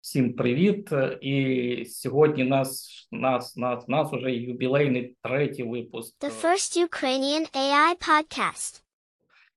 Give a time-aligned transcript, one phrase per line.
[0.00, 0.90] Всім привіт!
[1.20, 6.24] І сьогодні нас нас нас нас уже юбілейний третій випуск.
[6.24, 8.82] The first Ukrainian AI podcast.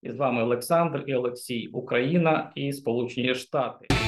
[0.01, 4.02] І з вами Олександр і Олексій, Україна і Сполучені Штати.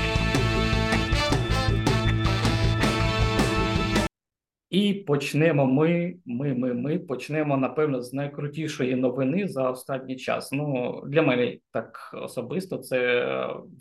[4.76, 6.15] І почнемо ми.
[6.26, 10.51] Ми, ми, ми почнемо напевно з найкрутішої новини за останній час.
[10.51, 13.25] Ну для мене так особисто це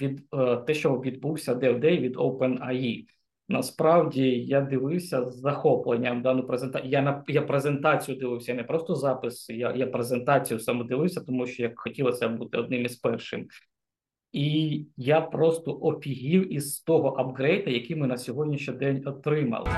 [0.00, 3.04] від е, те, що відбувся Dev Day від OpenAI.
[3.48, 6.90] Насправді я дивився з захопленням дану презентацію.
[6.90, 9.50] Я на я презентацію дивився, не просто запис.
[9.50, 13.46] Я я презентацію саме дивився, тому що як хотілося бути одним із першим.
[14.34, 19.70] І я просто офігів із того апгрейда, який ми на сьогоднішній день отримали.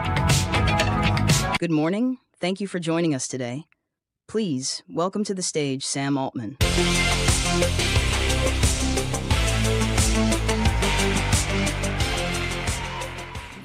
[1.60, 2.14] Good morning.
[2.42, 3.58] Thank you for joining us today.
[4.32, 6.50] Please welcome to the stage Sam Altman.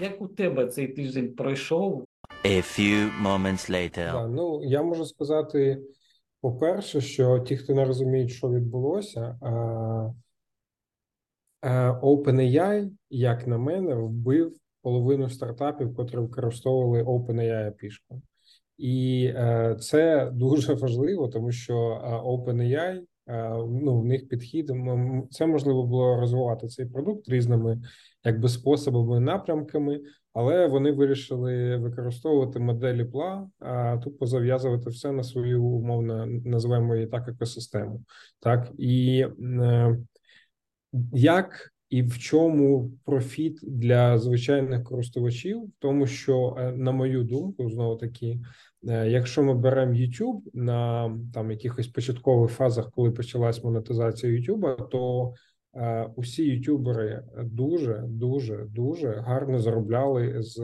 [0.02, 2.06] Як у тебе цей тиждень пройшов?
[2.44, 4.12] A few moments later.
[4.12, 5.82] Да, ну я можу сказати,
[6.42, 10.14] по-перше, що ті, хто не розуміють, що відбулося, а, а,
[12.02, 18.22] OpenAI, як на мене, вбив половину стартапів, котрі використовували OpenAI API.
[18.78, 24.72] І е, це дуже важливо, тому що е, OpenAI, е, ну в них підхід
[25.30, 27.82] це можливо було розвивати цей продукт різними
[28.24, 30.02] якби способами, напрямками,
[30.34, 37.08] але вони вирішили використовувати моделі пла, а тупо зав'язувати все на свою умовно називаємо її
[37.08, 38.02] так екосистему.
[38.40, 39.98] Так і е,
[41.14, 47.70] як і в чому профіт для звичайних користувачів, в тому, що е, на мою думку,
[47.70, 48.40] знову таки,
[48.88, 55.34] е, якщо ми беремо YouTube на там якихось початкових фазах, коли почалась монетизація YouTube, то
[55.76, 60.60] е, усі ютубери дуже дуже дуже гарно заробляли з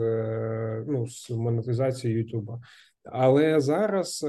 [0.86, 2.58] ну з монетизації YouTube.
[3.04, 4.24] Але зараз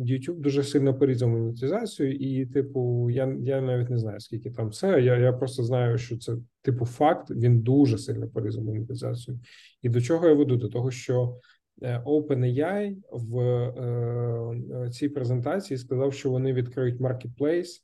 [0.00, 5.02] YouTube дуже сильно порізав монетизацію, і, типу, я я навіть не знаю, скільки там все.
[5.02, 6.32] Я я просто знаю, що це
[6.62, 7.30] типу факт.
[7.30, 9.40] Він дуже сильно порізав монетизацію.
[9.82, 10.56] І до чого я веду?
[10.56, 11.38] До того, що
[11.82, 17.83] е, OpenAI в е, цій презентації сказав, що вони відкриють маркетплейс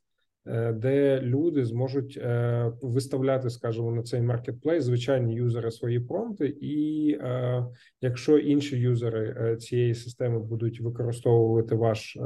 [0.73, 7.65] де люди зможуть е, виставляти, скажімо, на цей маркетплейс звичайні юзери свої промпти, і е,
[8.01, 12.17] якщо інші юзери цієї системи будуть використовувати ваш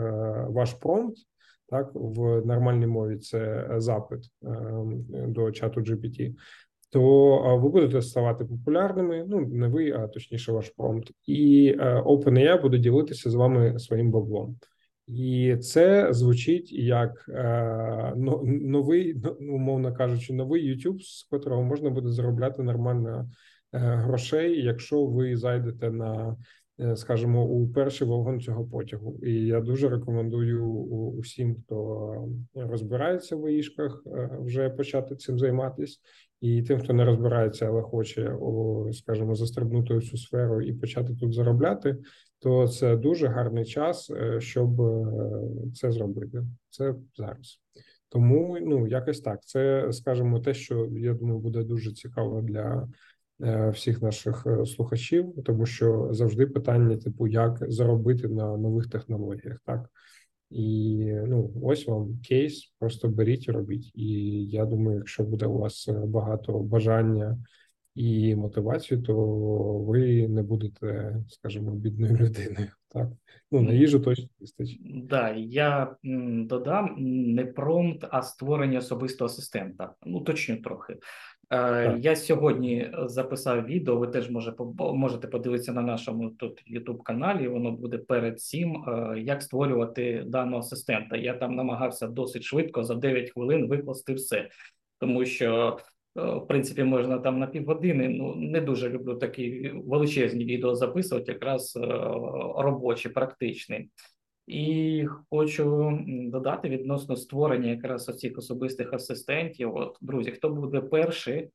[0.48, 1.18] ваш промпт,
[1.70, 4.20] так в нормальній мові це запит
[5.28, 6.34] до чату GPT,
[6.92, 9.26] то ви будете ставати популярними.
[9.28, 14.58] Ну не ви, а точніше, ваш промпт, і OpenAI буде ділитися з вами своїм баблом.
[15.08, 18.14] І це звучить як е,
[18.46, 23.30] новий, умовно кажучи, новий YouTube, з котрого можна буде заробляти нормально
[23.74, 26.36] е, грошей, якщо ви зайдете на,
[26.80, 29.20] е, скажімо, у перший вагон цього потягу.
[29.24, 30.66] І я дуже рекомендую
[31.20, 36.00] усім, хто розбирається в ІШках, е, вже почати цим займатися.
[36.42, 38.36] І тим, хто не розбирається, але хоче,
[38.94, 41.98] скажімо, застрибнути у цю сферу і почати тут заробляти
[42.40, 45.06] то це дуже гарний час, е, щоб е,
[45.76, 46.44] це зробити.
[46.70, 47.60] Це зараз.
[48.10, 49.44] Тому ну якось так.
[49.46, 52.88] Це скажімо, те, що я думаю, буде дуже цікаво для
[53.44, 59.90] е, всіх наших слухачів, тому що завжди питання, типу, як заробити на нових технологіях, так
[60.50, 60.98] і
[61.28, 63.92] ну ось вам кейс, просто беріть робіть.
[63.96, 64.10] І
[64.46, 67.38] я думаю, якщо буде у вас багато бажання
[67.96, 69.16] і мотивацію, то
[69.80, 72.68] ви не будете, скажімо, бідною людиною.
[72.88, 73.08] Так
[73.52, 74.82] ну на їжу точно вистачить.
[75.08, 75.96] Да, я
[76.46, 76.96] додам
[77.36, 79.94] не промпт, а створення особистого асистента.
[80.06, 80.94] Ну точно трохи.
[80.94, 80.98] Е,
[81.50, 82.04] так.
[82.04, 83.96] Я сьогодні записав відео.
[83.96, 87.48] Ви теж може можете подивитися на нашому тут youtube каналі.
[87.48, 91.18] Воно буде перед цим, е, як створювати даного асистента.
[91.18, 94.50] Я там намагався досить швидко за 9 хвилин викласти все,
[95.00, 98.10] тому що Е, в принципі, можна там на півгодини.
[98.10, 101.88] Ну не дуже люблю такі величезні відео записувати, якраз е,
[102.58, 103.90] робочі, практичні.
[104.48, 109.76] І хочу додати відносно створення якраз оцих особистих асистентів.
[109.76, 111.50] От, друзі, хто буде перший,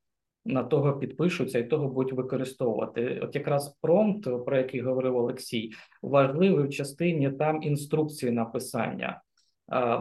[0.45, 3.21] на того підпишуться і того будуть використовувати.
[3.23, 5.73] От якраз промпт, про який говорив Олексій,
[6.03, 9.23] важливий в частині там інструкції написання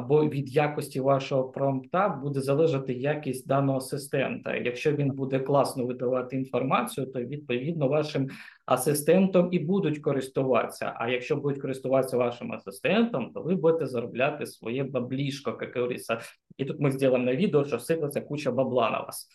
[0.08, 4.56] бо від якості вашого промпта буде залежати якість даного асистента.
[4.56, 8.30] Якщо він буде класно видавати інформацію, то відповідно вашим
[8.66, 10.94] асистентом і будуть користуватися.
[10.96, 16.20] А якщо будуть користуватися вашим асистентом, то ви будете заробляти своє баблішко, як говориться.
[16.58, 19.28] І тут ми зробимо на відео, що сиплеться куча бабла на вас.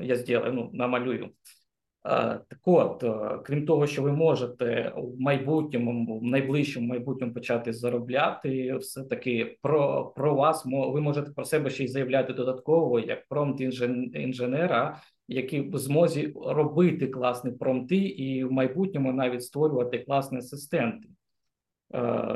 [0.00, 1.30] Я зроблю, ну намалюю.
[2.04, 3.04] Так от,
[3.44, 10.04] крім того, що ви можете в майбутньому, в найближчому майбутньому почати заробляти, все таки про
[10.16, 13.60] про вас ви можете про себе ще й заявляти додатково як промпт
[14.14, 21.08] інженера, які в змозі робити класні промпти і в майбутньому навіть створювати класні асистенти.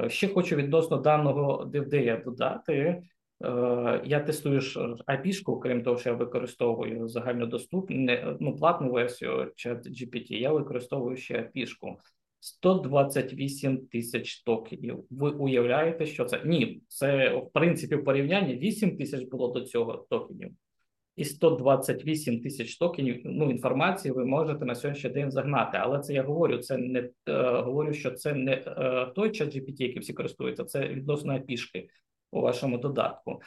[0.09, 3.03] Ще хочу відносно даного DevDay додати.
[4.05, 10.53] Я тестую ж API-шку, крім того, що я використовую загальнодоступну, ну, платну версію ChatGPT, я
[10.53, 11.97] використовую ще API-шку.
[12.41, 15.05] 128 тисяч токенів.
[15.11, 16.43] Ви уявляєте, що це?
[16.45, 20.51] Ні, це в принципі в порівнянні 8 тисяч було до цього токенів
[21.19, 25.79] і 128 тисяч токенів ну, інформації ви можете на сьогоднішній день загнати.
[25.81, 26.59] Але це я говорю.
[26.59, 30.89] Це не е, говорю, що це не е, той чат GPT, який всі користуються, це
[30.89, 31.89] відносно пішки
[32.31, 33.41] у вашому додатку.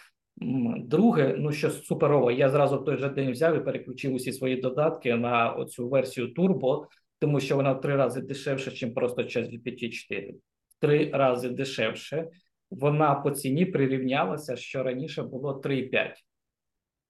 [0.78, 4.56] Друге, ну що суперово, я зразу в той же день взяв і переключив усі свої
[4.56, 6.86] додатки на оцю версію Turbo,
[7.19, 10.33] тому що вона в три рази дешевше, ніж просто GPT 4.
[10.80, 12.28] Три рази дешевше.
[12.72, 16.13] Вона по ціні прирівнялася, що раніше було 3,5.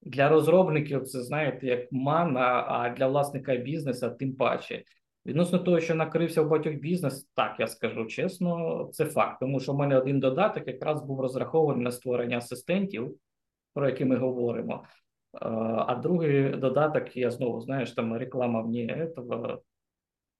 [0.02, 4.84] Для розробників це знаєте як мана, а для власника бізнесу тим паче.
[5.26, 9.40] Відносно того, що накрився в багатьох бізнес, так я скажу чесно, це факт.
[9.40, 13.16] Тому що в мене один додаток якраз був розрахований на створення асистентів,
[13.74, 14.84] про які ми говоримо.
[15.88, 19.58] А другий додаток, я знову знаєш, там реклама мені этого,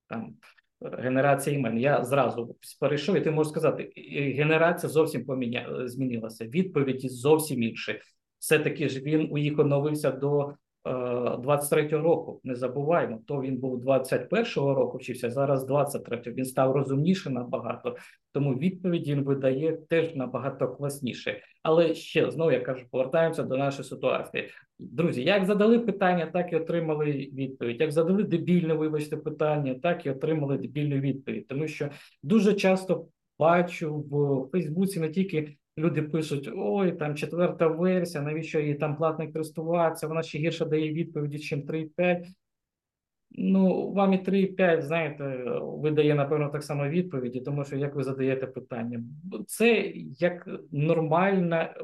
[0.08, 0.36] там
[0.82, 1.78] генерація імен.
[1.78, 3.94] Я зразу перейшов, і ти можеш сказати,
[4.38, 5.88] генерація зовсім поміня...
[5.88, 6.46] змінилася.
[6.46, 8.00] Відповіді зовсім інші
[8.40, 10.54] все-таки ж він у їх оновився до
[10.86, 12.42] 23-го е, року.
[12.44, 16.36] Не забуваємо, то він був 21-го року, вчився зараз 23-го.
[16.36, 17.96] Він став розумніше набагато,
[18.32, 21.42] тому відповіді він видає теж набагато класніше.
[21.64, 24.50] Але ще знову я кажу, повертаємося до нашої ситуації.
[24.80, 27.82] Друзі, як задали питання, так і отримали відповідь.
[27.82, 31.90] Як задали дебільне, вибачте, питання, так і отримали дебільну відповідь, тому що
[32.24, 33.06] дуже часто
[33.40, 39.32] бачу в Фейсбуці не тільки люди пишуть: ой, там четверта версія, навіщо її там платно
[39.32, 40.08] користуватися?
[40.08, 42.26] Вона ще гірше дає відповіді, ніж 3.5.
[43.32, 48.48] Ну, вам і 3.5, знаєте, видає, напевно, так само відповіді, тому що як ви задаєте
[48.48, 49.04] питання,
[49.48, 51.76] це як нормальна.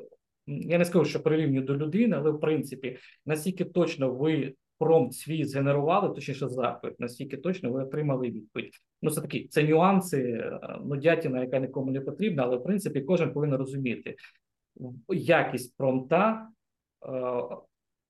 [0.48, 5.46] Я не скажу, що прирівнюю до людини, але в принципі, наскільки точно ви промпт свій
[5.46, 8.74] згенерували, точніше запит, настільки точно ви отримали відповідь.
[9.02, 13.34] Ну, це такі це нюанси, е, нудятіна, яка нікому не потрібна, але в принципі кожен
[13.34, 14.16] повинен розуміти.
[15.10, 16.48] Якість промпта
[17.06, 17.44] е,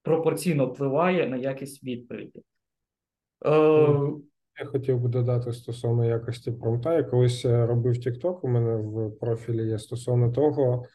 [0.01, 2.41] пропорційно впливає на якість відповіді.
[3.45, 3.49] Е,
[4.59, 6.93] я хотів би додати стосовно якості промпта.
[6.93, 10.85] Я колись е, робив TikTok, у мене в профілі є стосовно того,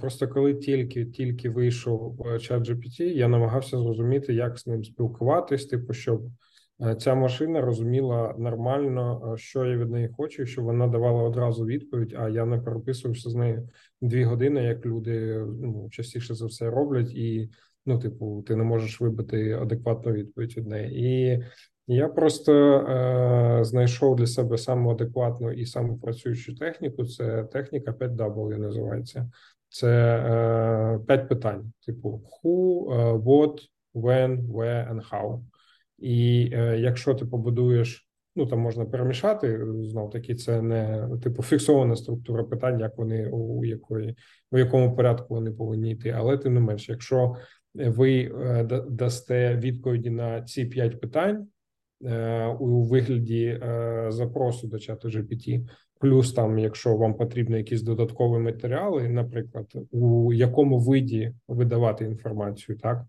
[0.00, 5.66] просто коли тільки тільки вийшов е, чат GPT, я намагався зрозуміти, як з ним спілкуватись,
[5.66, 6.22] типу, щоб
[6.82, 12.14] е, ця машина розуміла нормально, що я від неї хочу, щоб вона давала одразу відповідь.
[12.18, 13.68] А я не переписувався з нею
[14.00, 17.50] дві години, як люди ну частіше за все роблять, і
[17.86, 21.00] ну, типу, ти не можеш вибити адекватну відповідь від неї.
[21.04, 21.42] І
[21.92, 27.04] я просто е, знайшов для себе саму адекватну і саму працюючу техніку.
[27.04, 29.30] Це техніка 5W називається.
[29.70, 33.58] Це е, п'ять питань: типу who, е, what,
[33.94, 35.40] when, where and how.
[35.98, 41.96] І е, якщо ти побудуєш, ну там можна перемішати знов таки, це не типу фіксована
[41.96, 44.16] структура питань, як вони у якої
[44.52, 46.10] у якому порядку вони повинні йти.
[46.10, 47.36] Але тим не менш, якщо
[47.74, 51.48] ви е, дасте відповіді на ці п'ять питань
[52.60, 55.62] у вигляді е, запросу до чату GPT,
[56.00, 63.04] Плюс, там, якщо вам потрібні якісь додаткові матеріали, наприклад, у якому виді видавати інформацію, так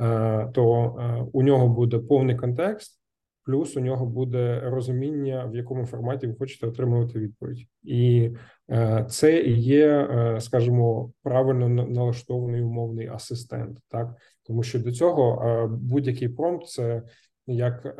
[0.00, 3.00] е, то е, у нього буде повний контекст,
[3.44, 8.30] плюс у нього буде розуміння, в якому форматі ви хочете отримувати відповідь, і
[8.70, 10.08] е, це є,
[10.40, 14.16] скажімо, правильно налаштований умовний асистент, так.
[14.42, 17.02] Тому що до цього будь-який промпт– це
[17.48, 17.94] як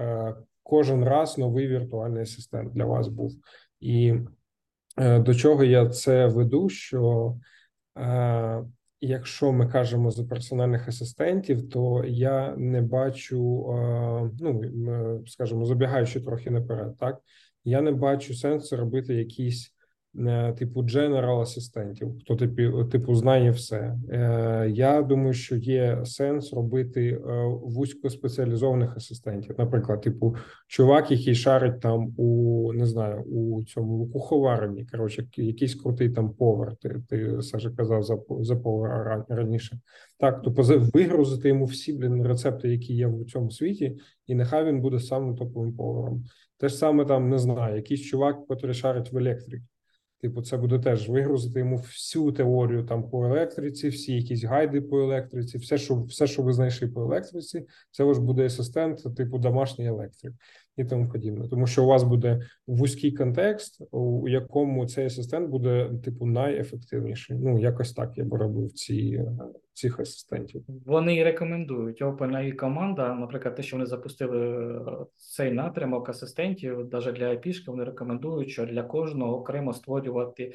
[0.68, 3.32] кожен раз новий віртуальний асистент для вас був.
[3.80, 4.14] І
[4.98, 6.68] е, до чого я це веду?
[6.68, 7.34] Що
[7.98, 8.64] е,
[9.00, 16.50] якщо ми кажемо за персональних асистентів, то я не бачу, е, ну скажімо, забігаючи трохи
[16.50, 17.18] наперед, так
[17.64, 19.77] я не бачу сенсу робити якісь е,
[20.58, 22.36] типу general асистентів, хто
[22.84, 23.96] типу, знає все.
[24.10, 27.20] Е, Я думаю, що є сенс робити е,
[27.62, 29.54] вузькоспеціалізованих асистентів.
[29.58, 34.86] Наприклад, типу, чувак, який шарить там у не знаю, у цьому куховарні.
[34.92, 36.76] Коротше, якийсь крутий там повар.
[36.76, 39.78] Ти ти Саша казав за за повара раніше.
[40.18, 40.50] Так, то
[40.94, 45.36] вигрузити йому всі блін рецепти, які є в цьому світі, і нехай він буде самим
[45.36, 46.24] топовим поваром.
[46.58, 49.77] Те ж саме там не знаю, якийсь чувак, який шарить в електриці.
[50.20, 55.00] Типу, це буде теж вигрузити йому всю теорію там по електриці, всі якісь гайди по
[55.00, 59.86] електриці, все, що все, що ви знайшли по електриці, це ж буде асистент, типу домашній
[59.86, 60.34] електрик
[60.78, 61.48] і тому подібне.
[61.48, 67.36] Тому що у вас буде вузький контекст, у якому цей асистент буде типу найефективніший.
[67.36, 69.24] Ну якось так я би робив ці
[69.72, 70.64] цих асистентів.
[70.86, 73.14] Вони і рекомендують OpenAI команда.
[73.14, 74.80] Наприклад, те, що вони запустили
[75.16, 80.52] цей напрямок асистентів, навіть для IP, вони рекомендують, що для кожного окремо створювати.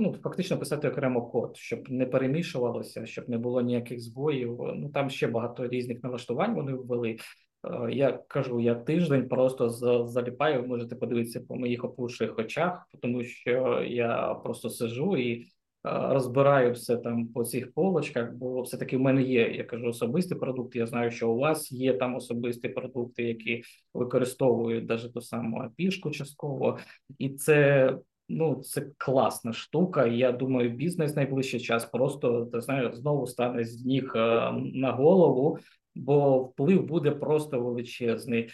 [0.00, 4.60] Ну, фактично писати окремо код, щоб не перемішувалося, щоб не було ніяких збоїв.
[4.74, 7.16] Ну там ще багато різних налаштувань вони ввели.
[7.64, 9.68] Е, я кажу, я тиждень просто
[10.06, 15.44] заліпаю, можете подивитися по моїх опуших очах, тому що я просто сижу і е,
[15.84, 20.78] розбираю все там по цих полочках, бо все-таки в мене є, я кажу, особисті продукти.
[20.78, 23.62] Я знаю, що у вас є там особисті продукти, які
[23.94, 26.78] використовують навіть ту саму пішку частково,
[27.18, 27.98] і це.
[28.28, 30.06] Ну, це класна штука.
[30.06, 35.58] Я думаю, бізнес найближчий час просто ти знаєш, знову стане з ніг е, на голову,
[35.94, 38.48] бо вплив буде просто величезний.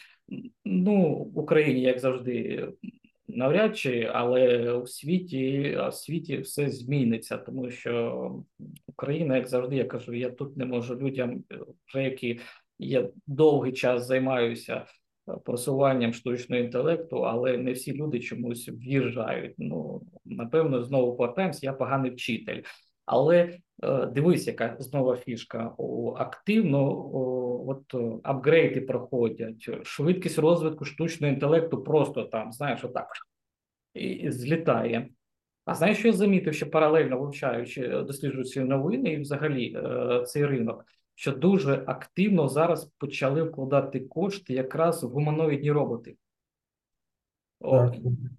[0.64, 2.68] Ну, в Україні, як завжди,
[3.28, 8.44] навряд чи, але у світі в світі все зміниться, тому що
[8.87, 11.44] Україна, як завжди, я кажу, я тут не можу людям,
[11.87, 12.40] вже які
[12.78, 14.87] я довгий час займаюся.
[15.44, 19.54] Просуванням штучного інтелекту, але не всі люди чомусь в'їжджають.
[19.59, 22.62] Ну напевно, знову повертаємось, я поганий вчитель.
[23.12, 25.75] Але е, дивись, яка знову фішка
[26.17, 27.11] активно
[27.69, 33.07] от апгрейди проходять, швидкість розвитку штучного інтелекту просто там, знаєш, отак
[33.95, 35.09] і злітає.
[35.64, 40.85] А знаєш, що я замітив, що паралельно вивчаючи, досліджуючи новини і взагалі е, цей ринок,
[41.14, 46.17] що дуже активно зараз почали вкладати кошти якраз в гуманоїдні роботи.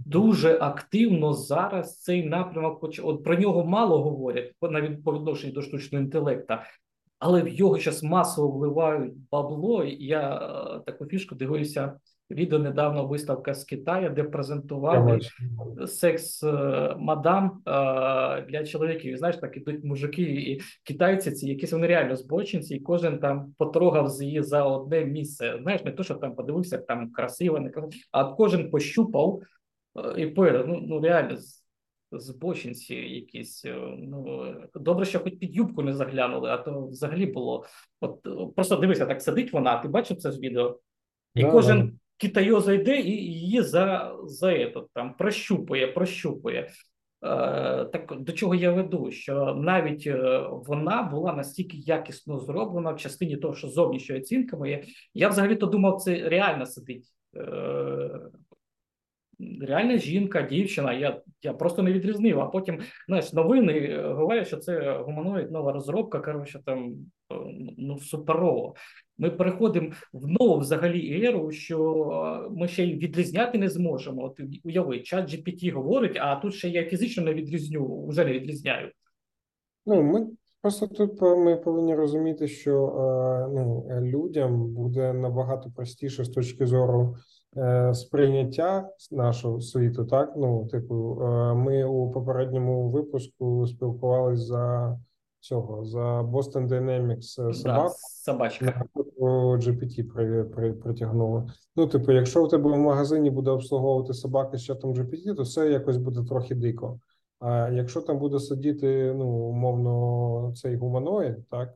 [0.05, 6.03] Дуже активно зараз цей напрямок от про нього мало говорять навіть по відношенню до штучного
[6.03, 6.63] інтелекта,
[7.19, 9.83] але в його зараз масово вливають бабло.
[9.85, 11.93] Я е, таку фішку дивився
[12.33, 15.19] відео недавно виставка з Китаю, де презентували
[15.87, 17.71] секс е, мадам е,
[18.41, 19.17] для чоловіків.
[19.17, 24.09] Знаєш, так ідуть мужики і китайці, ці якісь вони реально збочинці, і кожен там потрогав
[24.09, 25.59] з її за одне місце.
[25.61, 29.41] Знаєш, не то, що там подивився, там красиво, не красиво, а кожен пощупав
[30.17, 30.67] і перед.
[30.67, 31.37] Ну, ну реально
[32.11, 33.65] збочинці якісь.
[33.97, 37.65] Ну добре, що хоч під юбку не заглянули, а то взагалі було.
[38.01, 39.77] От просто дивися, так сидить вона.
[39.81, 40.79] Ти бачив це з відео?
[41.35, 46.59] І да, кожен да китайоза йде і її за за этот, там прощупує, прощупує.
[46.61, 46.69] Е,
[47.85, 49.11] так до чого я веду?
[49.11, 54.83] Що навіть е, вона була настільки якісно зроблена в частині того, що зовнішньої оцінка моя,
[55.13, 57.05] я взагалі то думав, це реально сидить.
[57.35, 58.19] Е,
[59.61, 60.93] реальна жінка, дівчина.
[60.93, 62.39] Я я просто не відрізнив.
[62.39, 66.19] А потім знаєш, новини говорять, що це гуманоїд, нова розробка.
[66.19, 66.95] Коротше, там
[67.77, 68.75] ну суперово.
[69.17, 74.23] Ми переходимо в нову взагалі еру, що ми ще й відрізняти не зможемо.
[74.23, 78.91] От уяви, чат GPT говорить, а тут ще я фізично не відрізню, вже не відрізняю.
[79.85, 80.27] Ну ми
[80.61, 82.73] просто тут ми повинні розуміти, що
[83.53, 87.15] ну людям буде набагато простіше з точки зору.
[87.57, 94.99] Е, сприйняття нашого світу, так ну, типу, е, ми у попередньому випуску спілкувалися за
[95.41, 97.87] цього за Boston Dynamics е, собак.
[97.87, 98.83] Да, собачка.
[99.57, 101.47] GPT при, при, притягнули.
[101.75, 105.69] Ну, типу, якщо в тебе в магазині буде обслуговувати собаки з чатом GPT, то все
[105.69, 106.99] якось буде трохи дико.
[107.39, 111.73] А якщо там буде сидіти, ну, умовно, цей гуманоїд, так.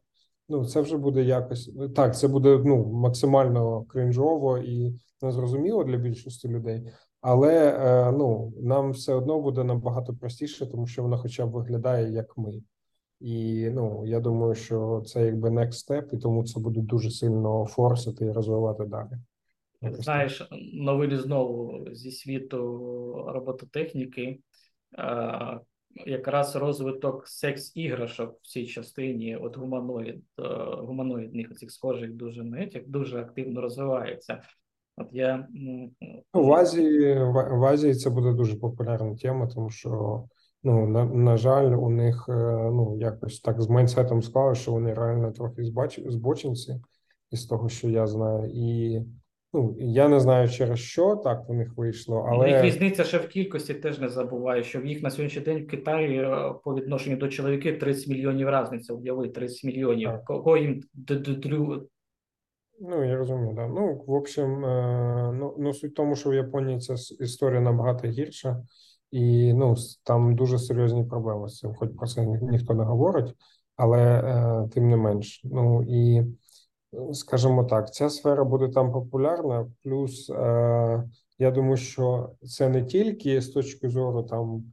[0.50, 2.18] Ну, це вже буде якось так.
[2.18, 6.92] Це буде ну максимально кринжово і незрозуміло для більшості людей,
[7.22, 12.12] але е, ну нам все одно буде набагато простіше, тому що вона, хоча б виглядає
[12.12, 12.54] як ми.
[13.20, 17.66] І ну я думаю, що це якби next step, і тому це буде дуже сильно
[17.66, 19.12] форсити і розвивати далі.
[19.82, 22.60] Знаєш, новини знову зі світу
[23.28, 24.40] робототехніки,
[26.06, 30.24] якраз розвиток секс-іграшок в цій частині, от гуманоїд,
[30.78, 34.42] гуманоїдних цих схожих дуже нетів, дуже активно розвивається.
[34.98, 35.92] От я ну,
[36.34, 40.24] в Азії в Азії це буде дуже популярна тема, тому що
[40.66, 45.32] ну на, на жаль, у них ну якось так з майнсетом склалося, що вони реально
[45.32, 45.64] трохи
[46.08, 46.82] збочинці
[47.32, 49.02] із того, що я знаю, і
[49.54, 53.28] ну я не знаю через що так у них вийшло, але їх різниця ще в
[53.28, 57.18] кількості теж не забуваю, що в їх на сьогоднішній день в Китаї е, по відношенню
[57.18, 58.94] до чоловіків 30 мільйонів різниця.
[58.94, 60.10] Уяви 30 мільйонів.
[60.10, 60.26] Так.
[60.26, 60.82] Кого їм
[62.80, 63.68] Ну, я розумію, да.
[63.68, 68.08] Ну, в общем, е, ну, ну суть в тому, що в Японії ця історія набагато
[68.08, 68.64] гірша,
[69.12, 73.34] і ну, там дуже серйозні проблеми з цим, хоч про це ні, ніхто не говорить,
[73.76, 75.42] але е, тим не менш.
[75.44, 76.24] Ну і
[77.14, 79.72] скажімо так, ця сфера буде там популярна.
[79.84, 81.04] Плюс е,
[81.40, 84.64] я думаю, що це не тільки з точки зору там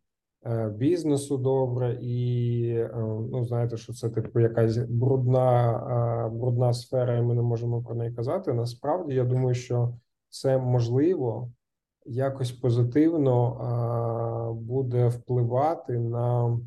[0.46, 2.90] е, бізнесу добре, і е,
[3.30, 5.72] ну знаєте, що це типу якась брудна,
[6.26, 8.52] е, брудна сфера, і ми не можемо про неї казати.
[8.52, 9.94] Насправді, я думаю, що
[10.28, 11.52] це можливо
[12.06, 16.58] якось позитивно буде впливати на.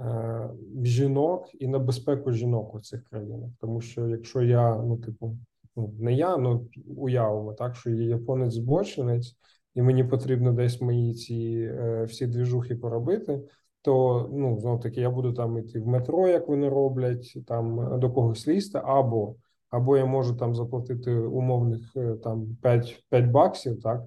[0.00, 0.50] Е,
[0.82, 5.36] жінок і на безпеку жінок у цих країнах, тому що якщо я, ну типу,
[5.76, 9.36] ну не я, ну уявимо так, що є японець збочинець,
[9.74, 13.40] і мені потрібно десь мої ці е, всі двіжухи поробити.
[13.82, 18.10] То ну знов таки я буду там іти в метро, як вони роблять, там до
[18.10, 19.36] когось лізти, або
[19.70, 24.04] або я можу там заплатити умовних е, там 5 5 баксів, так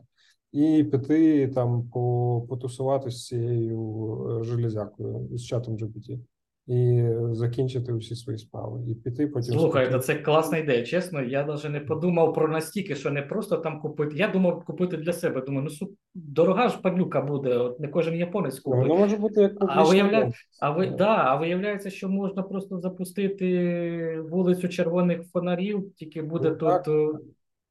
[0.52, 2.60] і піти там по
[3.08, 6.20] з цією е, железякою з чатом GPT.
[6.68, 9.60] І закінчити усі свої справи, і піти потім.
[9.60, 10.84] Слухай, це класна ідея.
[10.84, 14.18] Чесно, я навіть не подумав про настільки, що не просто там купити.
[14.18, 15.42] Я думав купити для себе.
[15.42, 17.58] Думаю, ну дорога ж падлюка буде.
[17.58, 18.80] От не кожен японець купить.
[18.80, 20.32] Воно може бути як а виявля...
[20.62, 26.56] а ви да, а виявляється, що можна просто запустити вулицю червоних фонарів, тільки буде ну,
[26.56, 26.88] тут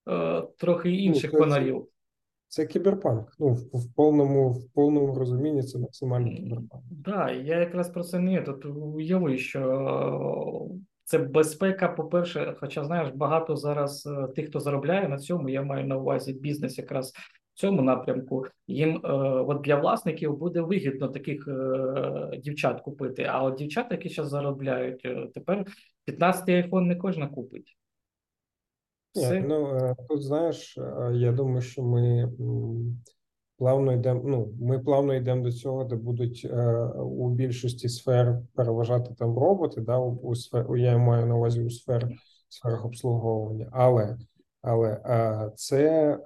[0.08, 1.86] е, трохи ну, інших ну, фонарів.
[2.48, 3.32] Це кіберпанк.
[3.38, 6.70] Ну, в, в повному в повному розумінні це максимальний кіберпанк.
[6.70, 10.68] Так, да, я якраз про це не тут уяви, що
[11.04, 15.86] це безпека, по-перше, хоча знаєш, багато зараз е, тих, хто заробляє на цьому, я маю
[15.86, 17.12] на увазі бізнес якраз
[17.54, 18.46] в цьому напрямку.
[18.66, 23.22] Їм е, от для власників буде вигідно таких е, дівчат купити.
[23.22, 25.66] А от дівчат, які зараз заробляють, е, тепер
[26.08, 27.76] 15-й айфон не кожна купить.
[29.16, 32.32] Ні, ну е, тут знаєш, е, я думаю, що ми
[33.58, 34.22] плавно йдемо.
[34.24, 39.80] Ну, ми плавно йдемо до цього, де будуть е, у більшості сфер переважати там роботи.
[39.80, 42.08] Да, у сфер, я маю на увазі у сфер
[42.48, 44.16] сферах обслуговування, але
[44.62, 45.00] але
[45.56, 46.18] це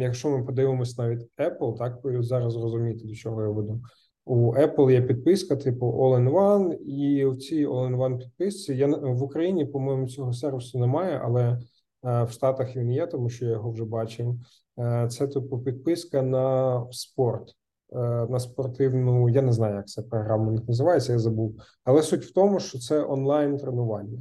[0.00, 3.80] якщо ми подивимось навіть Apple, так ви зараз зрозумієте, до чого я веду.
[4.24, 10.08] У Apple є підписка, типу All-in-One, і в цій All-in-One підписці я в Україні, по-моєму,
[10.08, 11.58] цього сервісу немає, але
[12.06, 14.36] в Штатах він є, тому що я його вже бачив.
[14.78, 17.56] Е, це типу підписка на спорт,
[17.92, 17.98] е,
[18.30, 19.28] на спортивну.
[19.28, 21.12] Я не знаю, як ця програма називається.
[21.12, 24.18] Я забув, але суть в тому, що це онлайн тренування.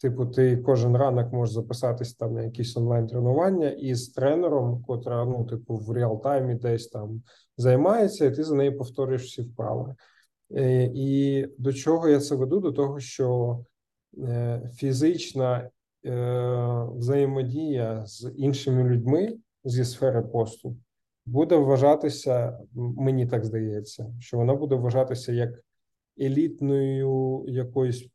[0.00, 5.44] Типу, ти кожен ранок можеш записатись там на якісь онлайн тренування із тренером, котра ну,
[5.44, 7.22] типу, в реал-таймі десь там
[7.56, 9.94] займається, і ти за нею повторюєш всі вправи.
[10.94, 12.60] І до чого я це веду?
[12.60, 13.58] До того, що
[14.74, 15.70] фізична Е,
[16.96, 20.76] взаємодія з іншими людьми зі сфери послуг
[21.28, 25.50] буде вважатися, мені так здається, що вона буде вважатися як
[26.20, 28.08] елітною якоюсь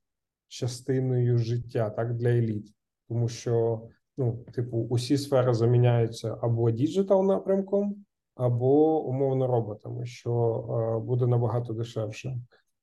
[0.47, 2.73] частиною життя, так для еліт,
[3.09, 3.81] тому що
[4.17, 7.95] ну, типу, усі сфери заміняються або digital напрямком,
[8.35, 10.31] або умовно роботами, що
[10.69, 12.37] е, буде набагато дешевше.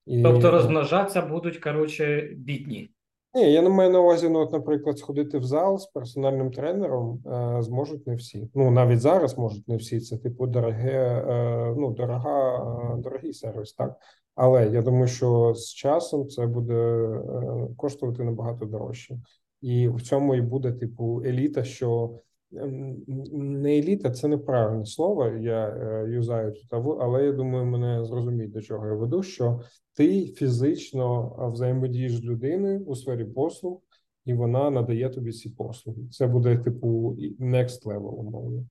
[0.07, 0.23] І...
[0.23, 2.91] Тобто розмножатися будуть коротше бідні.
[3.35, 7.23] Ні, я не маю на увазі, ну, от, наприклад, сходити в зал з персональним тренером
[7.27, 8.51] е, зможуть не всі.
[8.55, 10.01] Ну навіть зараз можуть не всі.
[10.01, 12.57] Це типу дороге, е, ну дорога,
[12.95, 13.97] е, дорогий сервіс, так.
[14.35, 19.19] Але я думаю, що з часом це буде е, коштувати набагато дорожче,
[19.61, 22.11] і в цьому і буде типу еліта, що
[22.53, 25.27] не еліта, це неправильне слово.
[25.27, 29.23] Я е, юзаю тут, але я думаю, мене зрозуміють, до чого я веду.
[29.23, 29.61] Що
[29.95, 33.81] ти фізично взаємодієш з людиною у сфері послуг,
[34.25, 36.09] і вона надає тобі ці послуги.
[36.11, 38.65] Це буде типу next level, умовно.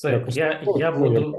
[0.00, 1.34] Все, я я буду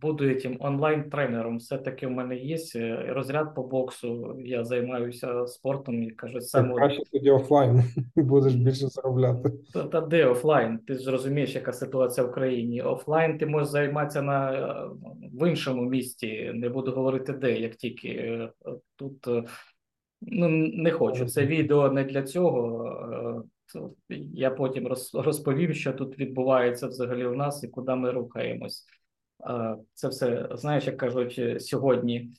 [0.00, 1.58] буду этим онлайн-тренером.
[1.58, 4.36] Все-таки в мене є е, розряд по боксу.
[4.44, 7.82] Я займаюся спортом і кажуть, саме краще тоді офлайн
[8.16, 9.52] будеш більше заробляти.
[9.74, 10.78] Та, та де офлайн?
[10.78, 12.82] Ти ж розумієш, яка ситуація в країні.
[12.82, 14.50] Офлайн ти можеш займатися на
[15.32, 16.50] в іншому місті.
[16.54, 18.50] Не буду говорити де, як тільки е,
[18.96, 19.28] тут.
[19.28, 19.44] Е,
[20.20, 21.26] ну не хочу.
[21.26, 23.44] Це відео не для цього.
[24.34, 28.86] Я потім розповім, що тут відбувається взагалі у нас і куди ми рухаємось.
[29.94, 32.30] Це все знаєш, як кажуть сьогодні.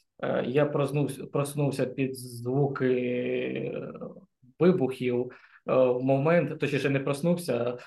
[0.46, 3.82] Я проснувся, проснувся під звуки
[4.60, 5.32] вибухів.
[5.66, 7.78] В момент, точніше не проснувся,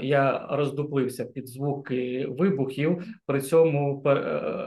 [0.00, 3.04] я роздуплився під звуки вибухів.
[3.26, 4.02] При цьому,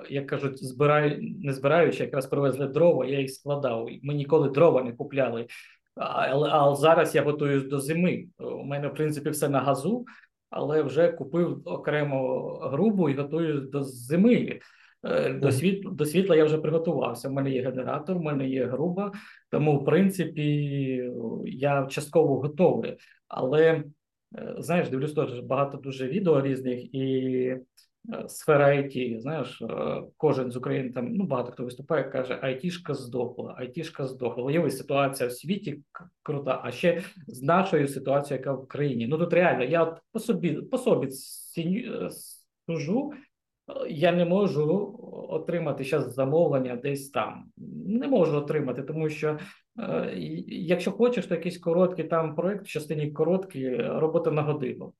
[0.09, 3.89] як кажуть, збираю, не збираючи, якраз привезли дрова, я їх складав.
[4.03, 5.47] Ми ніколи дрова не купляли.
[5.95, 8.25] Але зараз я готуюсь до зими.
[8.39, 10.05] У мене, в принципі, все на газу,
[10.49, 14.59] але вже купив окремо грубу і готуюсь до зими.
[15.05, 17.29] Е, до світла, до світла я вже приготувався.
[17.29, 19.11] У мене є генератор, у мене є груба,
[19.51, 20.43] тому, в принципі,
[21.45, 22.97] я частково готовий.
[23.27, 23.83] Але
[24.37, 27.03] е, знаєш, дивлюсь теж багато дуже відео різних і
[27.45, 27.59] Е,
[28.27, 33.55] сфера IT, знаєш, е, кожен з України там ну багато хто виступає, каже, айтішка здохла,
[33.57, 34.51] айтішка здохла.
[34.51, 35.81] Є ситуація в світі
[36.23, 39.07] крута, а ще з нашою ситуацією, яка в країні.
[39.07, 41.09] Ну тут реально я от по собі по собі
[41.57, 42.09] е,
[42.67, 43.13] сужу,
[43.89, 44.95] я не можу
[45.29, 47.45] отримати зараз замовлення десь там.
[47.87, 49.39] Не можу отримати, тому що
[50.47, 54.93] якщо хочеш, то якийсь короткий там проект, в частині короткий, робота на годину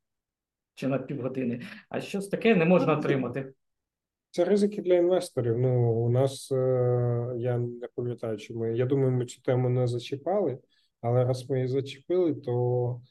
[0.76, 3.54] чи на півгодини, а щось таке не можна отримати.
[4.32, 5.58] Це ризики для інвесторів.
[5.58, 6.56] Ну, у нас е,
[7.38, 8.78] я не пам'ятаю, чи ми.
[8.78, 10.58] Я думаю, ми цю тему не зачіпали,
[11.02, 13.02] але раз ми її зачепили, то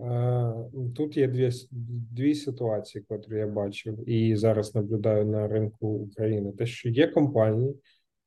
[0.00, 0.52] е,
[0.96, 1.50] тут є дві
[2.12, 6.52] дві ситуації, котрі я бачив, і зараз наблюдаю на ринку України.
[6.52, 7.76] Те, що є компанії,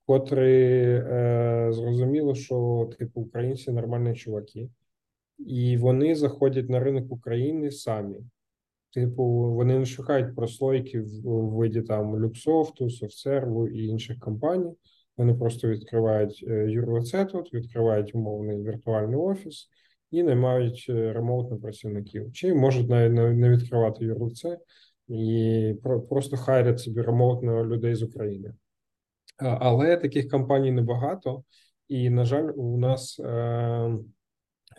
[0.05, 4.69] котрі е, зрозуміло, що типу українці нормальні чуваки,
[5.39, 8.17] і вони заходять на ринок України самі.
[8.93, 14.73] Типу, вони не шукають прослойки в виді там Люксофту, Софтсерву і інших компаній.
[15.17, 19.69] Вони просто відкривають е, юрлице тут, відкривають умовний віртуальний офіс
[20.11, 22.31] і наймають е, ремоутно працівників.
[22.33, 24.57] Чи можуть навіть не відкривати юрлице
[25.07, 25.75] і
[26.09, 28.53] просто хайрять собі ремоутно людей з України.
[29.37, 31.43] Але таких компаній небагато,
[31.87, 33.19] і, на жаль, у нас.
[33.19, 33.97] Е,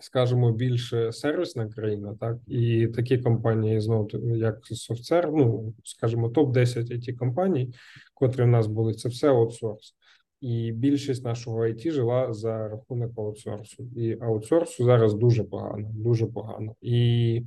[0.04, 6.90] скажімо, більш сервісна країна, так і такі компанії, знову як SoftServe, ну скажімо, топ 10
[6.90, 7.74] it компаній,
[8.14, 9.94] котрі в нас були, це все аутсорс.
[10.40, 13.84] І більшість нашого IT жила за рахунок аутсорсу.
[13.96, 16.74] І аутсорсу зараз дуже погано, дуже погано.
[16.80, 17.42] І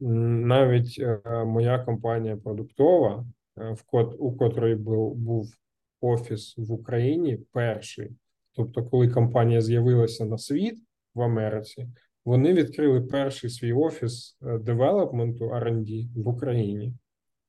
[0.00, 3.26] навіть е, моя компанія продуктова,
[3.58, 5.54] е, в кот у котрої був був
[6.00, 8.10] офіс в Україні, перший.
[8.56, 10.78] Тобто, коли компанія з'явилася на світ,
[11.18, 11.88] в Америці.
[12.24, 16.94] Вони відкрили перший свій офіс е, девелопменту R&D в Україні,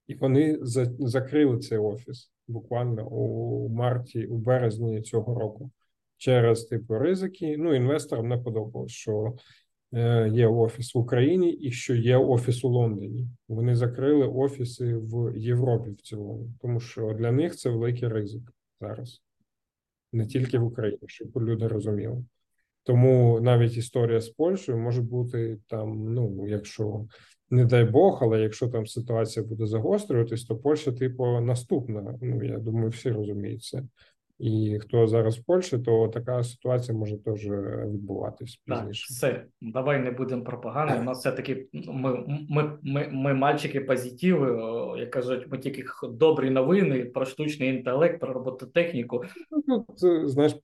[0.08, 5.72] і вони за, закрили цей офіс буквально у марті, у березні цього року
[6.18, 7.58] через типу ризики.
[7.58, 9.36] Ну, інвесторам не подобалось, що
[9.94, 13.28] е, є офіс в Україні і що є офіс у Лондоні.
[13.48, 19.22] Вони закрили офіси в Європі в цілому, тому що для них це великий ризик зараз,
[20.14, 22.24] не тільки в Україні, щоб люди розуміли.
[22.90, 27.06] Тому навіть історія з Польщею може бути там, ну якщо
[27.50, 32.18] не дай Бог, але якщо там ситуація буде загострюватись, то Польща, типу, наступна.
[32.22, 33.84] Ну я думаю, всі розуміють це.
[34.40, 37.50] І хто зараз в Польщі, то така ситуація може теж
[37.86, 39.08] відбуватись пізніше.
[39.08, 41.00] Так, Все, давай не будемо пропаганди.
[41.00, 44.48] У нас все таки ми ми, ми, ми мальчики позитиви,
[45.00, 49.24] як кажуть, ми тільки добрі новини про штучний інтелект, про робототехніку.
[49.68, 49.86] Ну,
[50.28, 50.56] знаєш,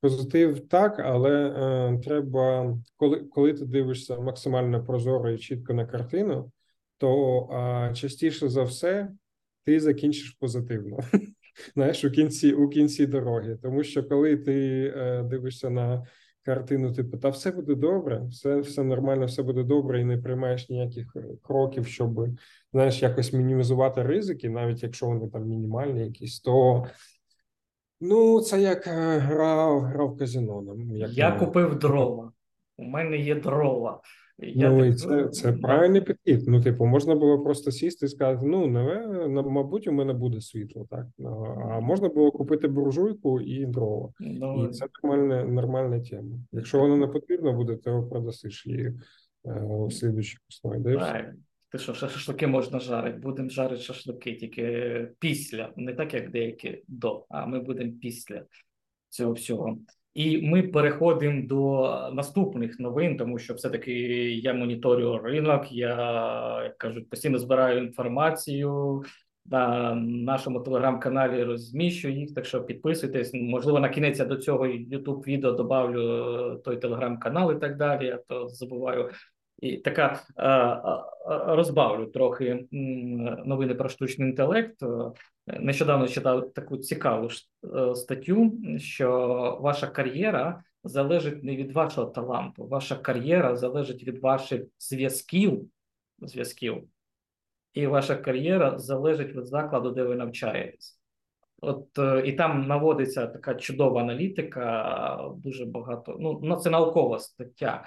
[0.00, 6.50] позитив так, але е, треба, коли коли ти дивишся максимально прозоро і чітко на картину,
[6.98, 9.08] то е, частіше за все
[9.64, 10.98] ти закінчиш позитивно.
[11.74, 13.58] знаєш, у кінці у кінці дороги.
[13.62, 16.06] Тому що коли ти е, дивишся на
[16.42, 20.68] картину, типу, та все буде добре, все все нормально, все буде добре, і не приймаєш
[20.68, 22.28] ніяких е, кроків, щоб
[22.72, 26.86] знаєш, якось мінімізувати ризики, навіть якщо вони там мінімальні, якісь, то.
[28.00, 30.76] Ну, це як е, гра, гра в казино.
[30.94, 32.32] Як Я купив дрова.
[32.76, 34.00] У мене є дрова.
[34.38, 36.48] Я ну, і це це правильний підхід.
[36.48, 40.86] Ну, типу, можна було просто сісти і сказати: ну, не, мабуть, у мене буде світло,
[40.90, 41.06] так
[41.74, 44.12] а можна було купити буржуйку і дрова.
[44.20, 46.38] Ну, і це нормальна нормальна тема.
[46.52, 48.92] Якщо воно не потрібно буде, то продасиш її
[49.44, 50.98] у слідчій основі.
[51.68, 53.18] Ти що, шашлики можна жарити?
[53.18, 58.44] Будемо жарити шашлики тільки після, не так як деякі до, а ми будемо після
[59.08, 59.78] цього всього.
[60.16, 63.92] І ми переходимо до наступних новин, тому що все-таки
[64.34, 65.72] я моніторю ринок.
[65.72, 69.02] Я як кажуть, постійно збираю інформацію
[69.46, 71.44] на нашому телеграм-каналі.
[71.44, 72.34] Розміщую їх.
[72.34, 73.30] Так що підписуйтесь.
[73.34, 78.06] Можливо, на кінець я до цього youtube відео добавлю той телеграм-канал і так далі.
[78.06, 79.10] Я то забуваю.
[79.58, 82.66] І така е, е, розбавлю трохи
[83.44, 84.82] новини про штучний інтелект.
[85.46, 87.28] Нещодавно читав таку цікаву
[87.94, 95.70] статтю, що ваша кар'єра залежить не від вашого таланту, ваша кар'єра залежить від ваших зв'язків,
[96.18, 96.84] зв'язків,
[97.74, 101.00] і ваша кар'єра залежить від закладу, де ви навчаєтесь.
[101.60, 106.16] От е, і там наводиться така чудова аналітика, дуже багато.
[106.42, 107.84] Ну це наукова стаття,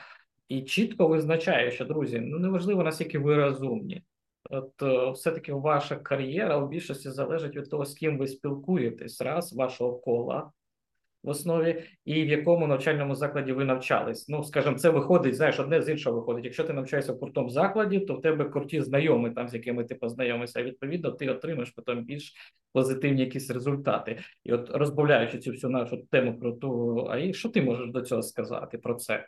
[0.49, 4.03] і чітко визначає, що друзі, ну неважливо наскільки ви розумні.
[4.49, 9.53] От е, все-таки ваша кар'єра у більшості залежить від того, з ким ви спілкуєтесь, раз
[9.53, 10.51] вашого кола,
[11.23, 14.29] в основі, і в якому навчальному закладі ви навчались.
[14.29, 16.45] Ну, скажімо, це виходить, знаєш, одне з іншого виходить.
[16.45, 19.95] Якщо ти навчаєшся в крутому закладі, то в тебе круті знайомі, там з якими ти
[19.95, 20.63] познайомишся.
[20.63, 22.33] Відповідно, ти отримаєш потім більш
[22.73, 24.19] позитивні якісь результати.
[24.43, 28.21] І от розбавляючи цю всю нашу тему про ту, а що ти можеш до цього
[28.21, 29.25] сказати про це?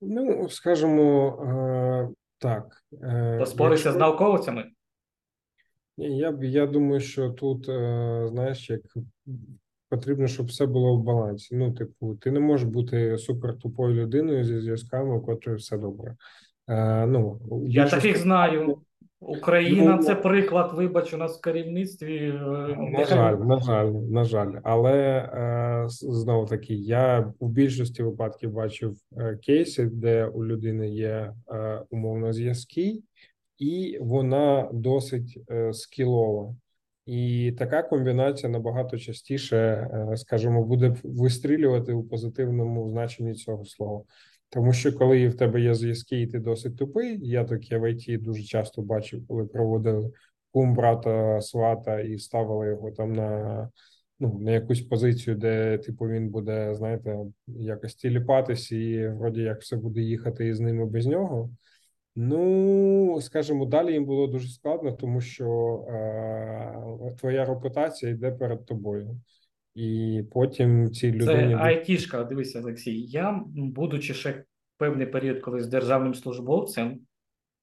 [0.00, 2.84] Ну, скажімо, е, так.
[3.02, 3.92] Е, Поспорися якщо...
[3.92, 4.64] з науковцями?
[5.96, 8.80] Я я думаю, що тут, е, знаєш, як
[9.88, 11.56] потрібно, щоб все було в балансі.
[11.56, 16.16] Ну, типу, ти не можеш бути супер тупою людиною зі зв'язками, у котрої все добре.
[17.06, 18.82] Ну, Я таких знаю.
[19.20, 22.16] Україна ну, це приклад, вибач, у нас в керівництві.
[22.16, 24.52] Е, на жаль, на жаль, на жаль.
[24.62, 31.32] Але е, знову таки, я в більшості випадків бачив е, кейси, де у людини є
[31.90, 33.02] умовно зв'язки,
[33.58, 35.38] і вона досить
[35.72, 36.54] скілова.
[37.06, 44.02] І така комбінація набагато частіше, скажімо, буде вистрілювати у позитивному значенні цього слова.
[44.50, 48.22] Тому що коли в тебе є зв'язки, і ти досить тупий, я таке в ІТ
[48.22, 50.10] дуже часто бачив, коли проводили
[50.52, 53.70] кум брата свата і ставили його там на
[54.20, 59.76] ну, на якусь позицію, де типу він буде, знаєте, якось тіліпатись, і вроді як все
[59.76, 61.50] буде їхати із ними без нього.
[62.16, 65.46] Ну, скажімо, далі їм було дуже складно, тому що
[65.88, 69.20] е, твоя репутація йде перед тобою,
[69.74, 71.26] і потім ці людині...
[71.26, 73.00] Це айтішка, дивися, Олексій.
[73.00, 74.44] Я, будучи ще
[74.78, 77.00] певний період, коли з державним службовцем,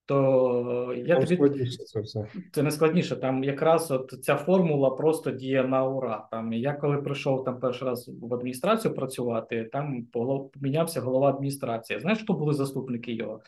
[0.06, 2.28] то я там тобі складніше це все.
[2.52, 3.16] Це не складніше.
[3.16, 6.28] Там якраз от ця формула просто діє на ура.
[6.32, 12.00] Там я коли прийшов там перший раз в адміністрацію працювати, там помінявся голова адміністрації.
[12.00, 13.42] Знаєш, хто були заступники його?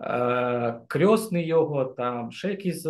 [0.00, 2.86] Е, крьосний його, там ще якісь.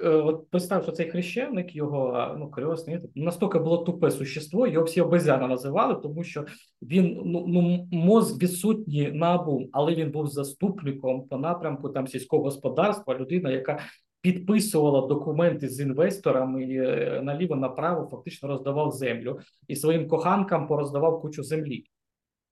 [0.00, 5.00] Е, от представ, що цей хрещеник його ну крьосний, настільки було тупе существо, його всі
[5.00, 6.44] обезяна називали, тому що
[6.82, 13.18] він ну ну мозк відсутній набу, але він був заступником по напрямку там сільського господарства,
[13.18, 13.78] людина, яка
[14.20, 21.20] підписувала документи з інвесторами і е, наліво направо фактично роздавав землю і своїм коханкам пороздавав
[21.20, 21.84] кучу землі,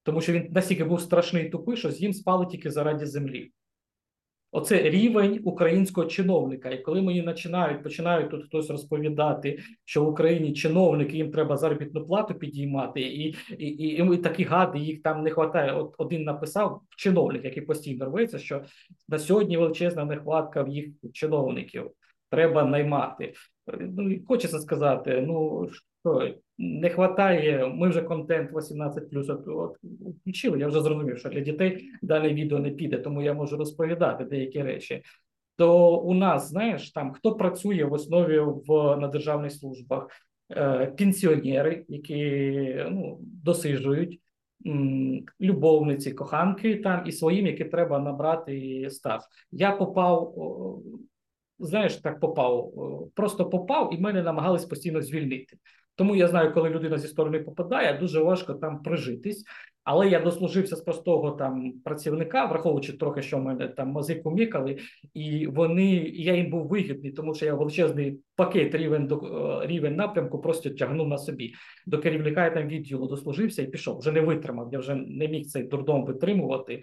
[0.02, 3.52] тому що він настільки був страшний і тупий, що з їм спали тільки заради землі.
[4.52, 6.70] Оце рівень українського чиновника.
[6.70, 12.06] І коли мені починають починають тут хтось розповідати, що в Україні чиновники їм треба заробітну
[12.06, 15.72] плату підіймати, і і, і, і такі гади їх там не вистачає.
[15.72, 18.62] От один написав чиновник, який постійно рветься, що
[19.08, 21.90] на сьогодні величезна нехватка в їх чиновників
[22.30, 23.32] треба наймати.
[23.80, 25.68] Ну хочеться сказати, ну
[26.58, 29.30] не вистачає, Ми вже контент 18 плюс
[30.20, 30.58] включили.
[30.58, 34.62] Я вже зрозумів, що для дітей дане відео не піде, тому я можу розповідати деякі
[34.62, 35.02] речі.
[35.56, 40.08] То у нас, знаєш, там хто працює в основі в на державних службах,
[40.50, 44.20] е, пенсіонери, які ну, досижують,
[45.40, 49.20] любовниці, коханки там і своїм, які треба набрати стаж.
[49.52, 50.34] Я попав,
[51.58, 52.72] знаєш, так попав,
[53.14, 55.56] просто попав, і мене намагались постійно звільнити.
[56.00, 59.44] Тому я знаю, коли людина зі сторони попадає, дуже важко там прижитись.
[59.84, 64.78] Але я дослужився з простого там працівника, враховуючи трохи, що в мене там мозику мікали,
[65.14, 69.96] і вони я їм був вигідний, тому що я величезний пакет рівень до е, рівень
[69.96, 71.52] напрямку просто тягнув на собі.
[71.86, 73.98] До керівника я там відділу дослужився і пішов.
[73.98, 74.68] Вже не витримав.
[74.72, 76.82] Я вже не міг цей дурдом витримувати.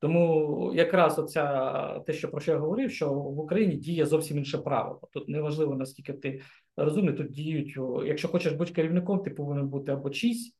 [0.00, 4.58] Тому якраз оця те, що про що я говорив, що в Україні діє зовсім інше
[4.58, 5.08] правило.
[5.12, 6.40] Тут неважливо наскільки ти
[6.76, 7.76] розумний, тут діють.
[8.06, 10.56] Якщо хочеш бути керівником, ти повинен бути або чийсь,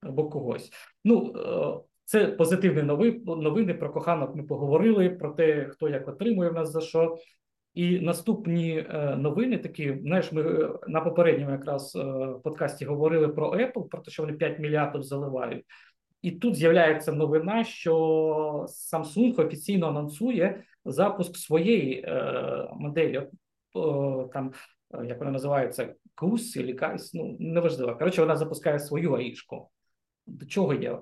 [0.00, 0.70] або когось.
[1.04, 2.82] Ну е, це позитивні
[3.26, 4.34] новини, про коханок.
[4.34, 7.16] Ми поговорили про те, хто як отримує в нас за що.
[7.74, 11.98] І наступні е, новини такі, знаєш, ми е, на попередньому якраз
[12.44, 15.64] подкасті говорили про Apple, про те, що вони 5 мільярдів заливають.
[16.22, 17.96] І тут з'являється новина, що
[18.92, 22.06] Samsung офіційно анонсує запуск своєї
[22.72, 23.22] моделі.
[24.32, 24.52] Там
[25.04, 27.96] як вона називається, Кус і Кайс, ну неважливо.
[27.96, 29.70] Коротше, вона запускає свою аїшку.
[30.26, 30.98] До чого є?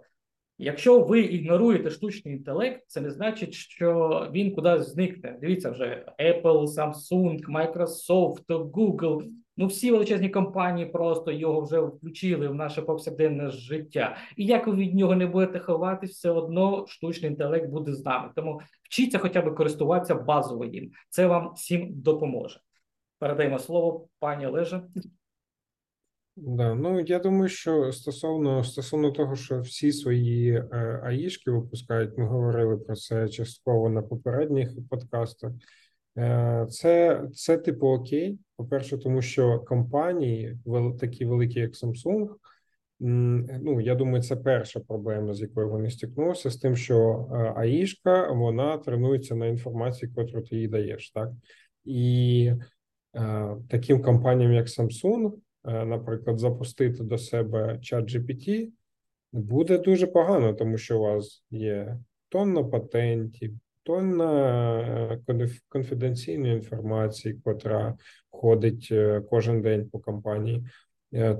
[0.60, 5.38] Якщо ви ігноруєте штучний інтелект, це не значить, що він кудись зникне.
[5.40, 9.22] Дивіться вже Apple, Samsung, Microsoft, Google.
[9.56, 14.16] Ну всі величезні компанії просто його вже включили в наше повсякденне життя.
[14.36, 18.30] І як ви від нього не будете ховатись, все одно штучний інтелект буде з нами.
[18.36, 20.90] Тому вчіться хоча б користуватися базово їм.
[21.08, 22.60] Це вам всім допоможе.
[23.18, 24.82] Передаємо слово пані Олеже.
[26.36, 32.26] Да, ну я думаю, що стосовно стосовно того, що всі свої е, аїшки випускають, ми
[32.26, 35.52] говорили про це частково на попередніх подкастах.
[36.18, 38.38] Е, це це типу окей.
[38.56, 40.58] По-перше, тому що компанії,
[41.00, 42.28] такі великі, як Samsung,
[43.00, 48.32] ну я думаю, це перша проблема, з якою вони стикнулися, з тим, що е, аїшка
[48.32, 51.30] вона тренується на інформації, яку ти їй даєш, так
[51.84, 52.52] і
[53.68, 55.32] таким компаніям, як Samsung.
[55.68, 58.68] Е, наприклад, запустити до себе чат GPT,
[59.32, 67.96] буде дуже погано, тому що у вас є тонна патентів, тонна е, конфіденційної інформації, котра
[68.30, 70.66] ходить е, кожен день по компанії.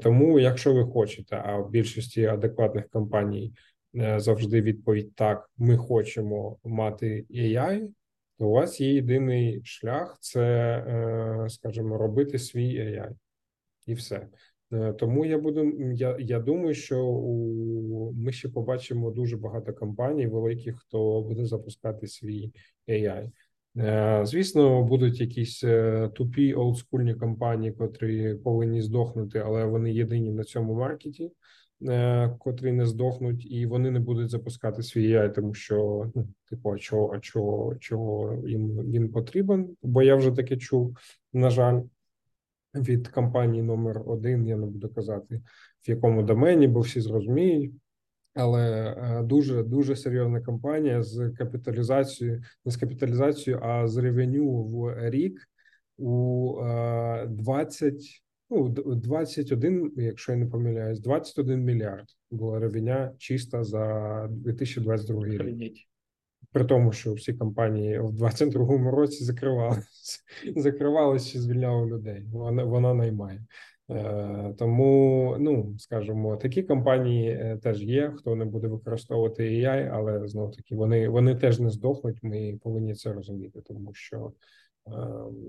[0.03, 3.53] Тому, якщо ви хочете, а в більшості адекватних компаній
[4.17, 7.89] завжди відповідь так: ми хочемо мати AI,
[8.39, 13.11] то у вас є єдиний шлях це, скажімо, робити свій AI
[13.87, 14.29] і все.
[14.73, 15.73] Е, тому я буду.
[15.95, 22.07] Я я думаю, що у ми ще побачимо дуже багато компаній, великих, хто буде запускати
[22.07, 22.53] свій
[22.89, 23.31] AI.
[23.77, 30.45] Е, звісно, будуть якісь е, тупі олдскульні компанії, котрі повинні здохнути, але вони єдині на
[30.45, 31.31] цьому маркеті,
[32.39, 36.79] котрі не здохнуть, і вони не будуть запускати свій AI, тому що ну, типу, а
[36.79, 39.77] чого, а чого, чого їм він потрібен?
[39.83, 40.97] Бо я вже таке чув,
[41.33, 41.81] на жаль
[42.75, 45.43] від компанії номер один, я не буду казати
[45.87, 47.73] в якому домені, бо всі зрозуміють.
[48.35, 55.11] Але е, дуже дуже серйозна компанія з капіталізацією, не з капіталізацією, а з ревеню в
[55.11, 55.49] рік
[55.97, 56.55] у
[57.29, 57.99] 20, е,
[58.51, 65.89] ну 21, якщо я не помиляюсь, 21 мільярд була ревеня чиста за 2022 рік
[66.53, 70.21] при тому, що всі компанії в 22-му році закривалися,
[70.57, 72.25] закривалися чи звільняли людей.
[72.33, 73.45] Вона вона наймає.
[73.91, 78.13] Е, тому, ну скажімо, такі компанії е, теж є.
[78.17, 82.23] Хто не буде використовувати AI, але знов таки вони вони теж не здохнуть.
[82.23, 84.33] Ми повинні це розуміти, тому що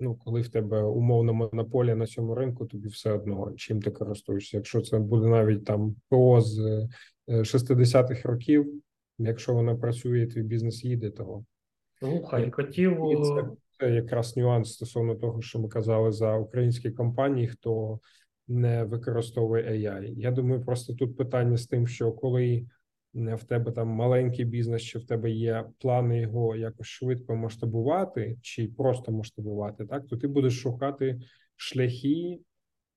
[0.02, 4.58] ну, коли в тебе умовна монополія на цьому ринку, тобі все одно чим ти користуєшся.
[4.58, 6.88] Якщо це буде навіть там ПО з
[7.28, 8.82] 60-х років
[9.20, 11.46] якщо вона працює, твій бізнес їде, того
[12.00, 18.00] слухай, хотів це, це якраз нюанс стосовно того, що ми казали за українські компанії, хто
[18.48, 20.14] не використовує AI.
[20.18, 22.66] Я думаю, просто тут питання з тим, що коли
[23.14, 28.68] в тебе там маленький бізнес, чи в тебе є плани його якось швидко масштабувати, чи
[28.68, 31.20] просто масштабувати, так то ти будеш шукати
[31.56, 32.40] шляхи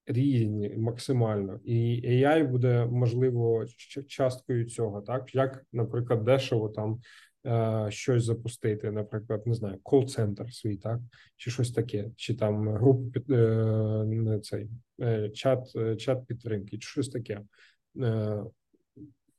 [0.06, 3.66] різні максимально, і AI буде можливо
[4.08, 5.34] часткою цього, так?
[5.34, 7.00] Як, наприклад, дешево там
[7.46, 11.00] е, щось запустити, наприклад, не знаю, кол-центр свій, так?
[11.36, 14.68] Чи щось таке, чи там групу е, цей
[15.00, 17.40] е, чат, чат підтримки, чи щось таке.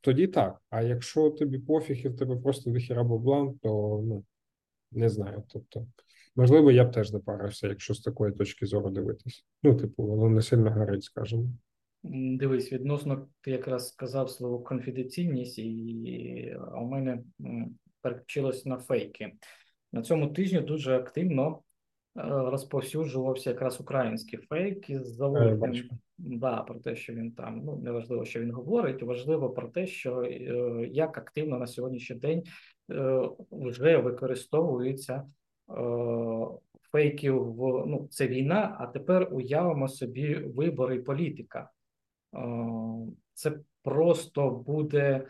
[0.04, 0.62] Е, тоді так.
[0.70, 4.24] А якщо тобі пофіг і в тебе просто дохіра бабла, то ну
[4.92, 5.44] не знаю.
[5.48, 5.88] Тобто
[6.36, 9.46] Можливо, я б теж не парився, якщо з такої точки зору дивитись.
[9.64, 11.50] Ну, типу, воно не сильно горить, скажімо.
[12.04, 17.24] Дивись, відносно ти якраз сказав слово конфіденційність, і а у мене
[18.02, 19.34] переключилось на фейки.
[19.92, 21.60] На цьому тижні дуже активно е,
[22.26, 25.74] розповсюджувався якраз український фейк із заводом.
[26.18, 30.22] Да, про те, що він там ну неважливо, що він говорить, важливо про те, що
[30.22, 30.30] е,
[30.92, 32.44] як активно на сьогоднішній день
[32.92, 35.24] е, вже використовується
[35.70, 35.74] Е,
[36.92, 38.78] фейків в ну це війна.
[38.80, 41.70] А тепер уявимо собі вибори політика.
[43.34, 45.28] Це просто буде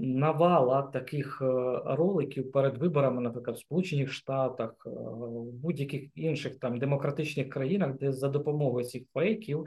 [0.00, 1.40] навала таких
[1.84, 8.28] роликів перед виборами, наприклад, в Сполучених Штатах, в будь-яких інших там демократичних країнах, де за
[8.28, 9.66] допомогою цих фейків.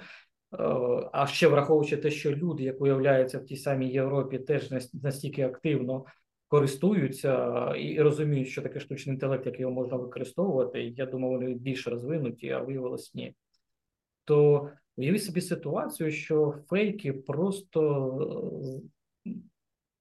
[1.11, 6.05] А ще враховуючи те, що люди, як виявляється в тій самій Європі, теж настільки активно
[6.47, 10.83] користуються і розуміють, що таке штучний інтелект, як його можна використовувати.
[10.83, 13.35] Я думав, вони більш розвинуті, а виявилось ні.
[14.25, 18.61] То уявіть собі ситуацію, що фейки просто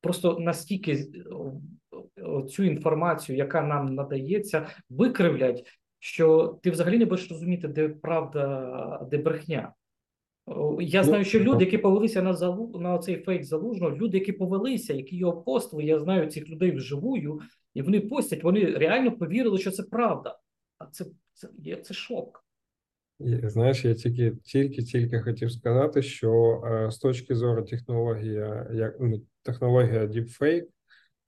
[0.01, 1.07] просто настільки
[2.49, 5.67] цю інформацію, яка нам надається, викривлять,
[5.99, 9.73] що ти взагалі не будеш розуміти, де правда, де брехня.
[10.81, 14.33] Я Ну, знаю, що люди, які повелися на залу на цей фейк залужного, люди, які
[14.33, 17.41] повелися, які його постили, я знаю цих людей вживую,
[17.75, 20.39] і вони постять, вони реально повірили, що це правда.
[20.79, 22.45] А це це є це шок.
[23.21, 29.23] Знаєш, я тільки тільки тільки хотів сказати, що е, з точки зору технології, як ну,
[29.43, 30.67] технологія Deepfake,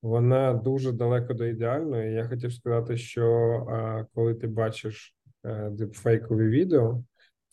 [0.03, 2.13] вона дуже далеко до ідеальної.
[2.13, 3.27] Я хотів сказати, що
[3.71, 5.15] е, коли ти бачиш
[5.45, 7.05] е, дипфейкові відео,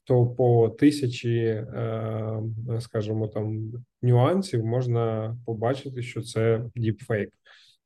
[0.04, 2.42] то по тисячі, е,
[2.80, 7.30] скажімо, там нюансів можна побачити, що це діпфейк.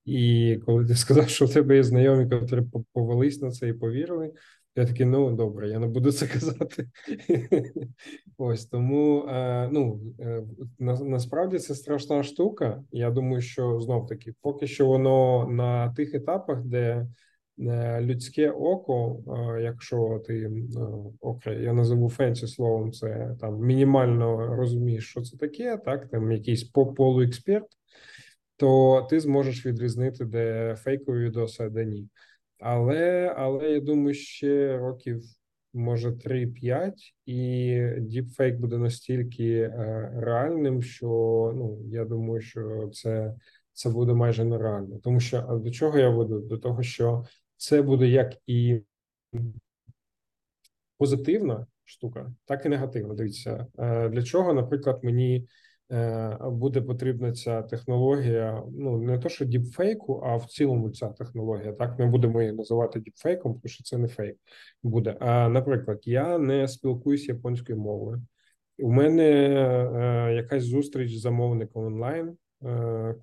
[0.05, 2.63] І коли ти сказав, що в тебе є знайомі, які
[2.93, 4.31] повелись на це і повірили,
[4.77, 6.89] я такий, ну добре, я не буду це казати.
[8.37, 10.43] Ось тому е, ну е,
[10.79, 12.83] насправді це страшна штука.
[12.91, 17.07] Я думаю, що знов таки, поки що воно на тих етапах, де
[18.01, 19.19] людське око,
[19.61, 20.51] якщо ти
[21.19, 26.63] окей, я назову fancy словом, це там мінімально розумієш, що це таке, так там якийсь
[26.63, 27.67] полуексперт,
[28.57, 32.09] то ти зможеш відрізнити, де фейкові відоси, а де ні.
[32.59, 35.21] Але але я думаю, ще років
[35.73, 36.93] може 3-5,
[37.25, 41.07] і діпфейк буде настільки е, реальним, що
[41.55, 43.35] ну я думаю, що це
[43.73, 44.99] це буде майже нереально.
[45.03, 46.39] Тому що до чого я веду?
[46.39, 47.23] До того, що
[47.57, 48.81] це буде як і
[50.97, 53.13] позитивна штука, так і негативна.
[53.13, 55.47] Дивіться, е, для чого, наприклад, мені.
[55.91, 58.63] Е, буде потрібна ця технологія.
[58.71, 61.73] Ну не то, що діпфейку, а в цілому ця технологія.
[61.73, 64.37] Так не будемо її називати діпфейком, тому що це не фейк
[64.83, 65.17] буде.
[65.19, 68.21] А наприклад, я не спілкуюся японською мовою.
[68.79, 72.37] У мене е, якась зустріч з замовником онлайн,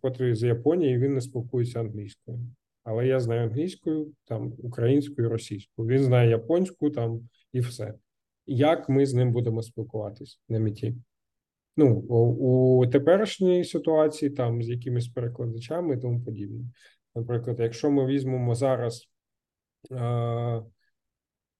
[0.03, 2.39] котрий з Японії він не спілкується англійською.
[2.85, 5.89] Але я знаю англійською, там українською, російською.
[5.89, 7.95] Він знає японську там і все.
[8.47, 10.95] Як ми з ним будемо спілкуватись на меті?
[11.77, 16.65] ну у теперішній ситуації, там з якимись перекладачами і тому подібне.
[17.15, 19.09] Наприклад, якщо ми візьмемо зараз
[19.93, 20.63] е,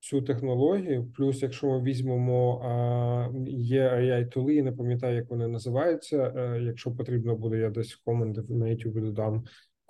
[0.01, 6.33] цю технологію, плюс якщо ми візьмемо е, ai тули не пам'ятаю, як вони називаються.
[6.37, 9.45] Е, якщо потрібно буде, я десь коменти на YouTube додам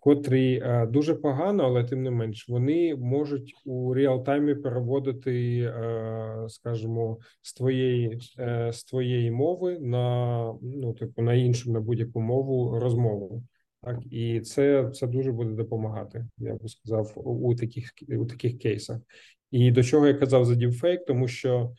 [0.04, 7.18] котрі е, дуже погано, але тим не менш вони можуть у реалтаймі переводити, е, скажімо,
[7.42, 13.42] з твоєї е, з твоєї мови на ну типу на іншу на будь-яку мову розмову.
[13.82, 16.26] Так і це це дуже буде допомагати.
[16.38, 18.98] Я би сказав у таких у таких кейсах.
[19.50, 21.74] І до чого я казав за діпфейк, тому що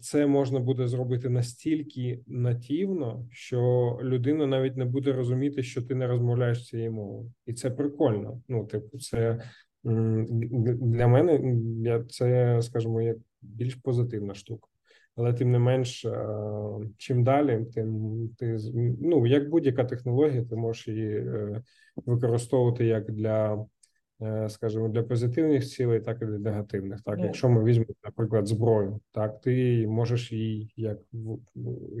[0.00, 6.06] це можна буде зробити настільки нативно, що людина навіть не буде розуміти, що ти не
[6.06, 8.40] розмовляєш цією мовою, і це прикольно.
[8.48, 9.42] Ну, типу, це
[9.84, 14.66] для мене я це скажімо, як більш позитивна штука.
[15.16, 16.26] Але тим не менш, е,
[16.96, 18.56] чим далі, тим ти
[19.00, 21.62] ну як будь-яка технологія, ти можеш її е,
[22.06, 23.79] використовувати як для Е,
[24.48, 27.00] скажімо, для позитивних цілей, так і для негативних.
[27.00, 30.98] Так, ну, якщо ми візьмемо, наприклад, зброю, так ти можеш її як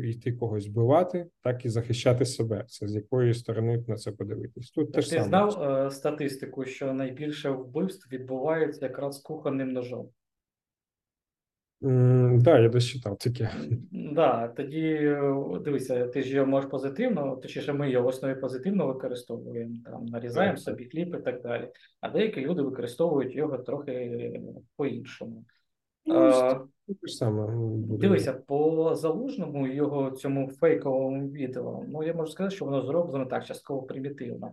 [0.04, 2.64] йти когось вбивати, так і захищати себе.
[2.68, 4.70] Це з якої сторони на це подивитись.
[4.70, 5.28] Тут теж ти саме.
[5.28, 10.08] знав е, статистику, що найбільше вбивств відбувається якраз кухонним ножом.
[11.82, 13.50] Так, да, я десь читав таке.
[13.92, 18.86] Да, тоді е, дивися, ти ж його можеш позитивно, точніше, ми його в основі позитивно
[18.86, 20.62] використовуємо, там нарізаємо Так.
[20.62, 21.68] собі кліп і так далі.
[22.00, 24.40] А деякі люди використовують його трохи
[24.76, 25.44] по-іншому.
[26.06, 26.60] Ну, А,
[27.06, 27.48] саме.
[27.98, 33.46] Дивися, по залужному його цьому фейковому відео, ну я можу сказати, що воно зроблено так,
[33.46, 34.50] частково примітивно.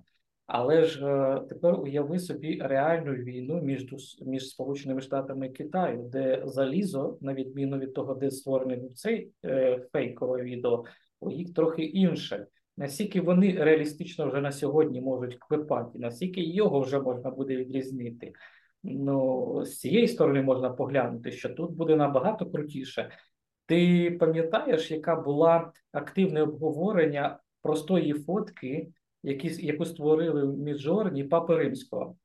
[0.47, 3.85] Але ж е, тепер уяви собі реальну війну між
[4.21, 9.79] між Сполученими Штатами і Китаю, де залізо, на відміну від того, де створений цей е,
[9.91, 10.83] фейкове відео,
[11.19, 12.47] у їх трохи інше.
[12.77, 18.33] Наскільки вони реалістично вже на сьогодні можуть клепати, наскільки його вже можна буде відрізнити.
[18.83, 23.11] Ну, з цієї сторони можна поглянути, що тут буде набагато крутіше.
[23.65, 28.87] Ти пам'ятаєш, яка була активне обговорення простої фотки?
[29.27, 32.15] Які, яку створили в Midjourney Папи Римського.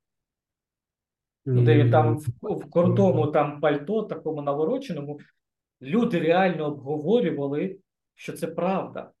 [1.45, 5.19] Ну, де він там в, в крутому там пальто, такому навороченому,
[5.81, 7.77] люди реально обговорювали,
[8.15, 9.11] що це правда.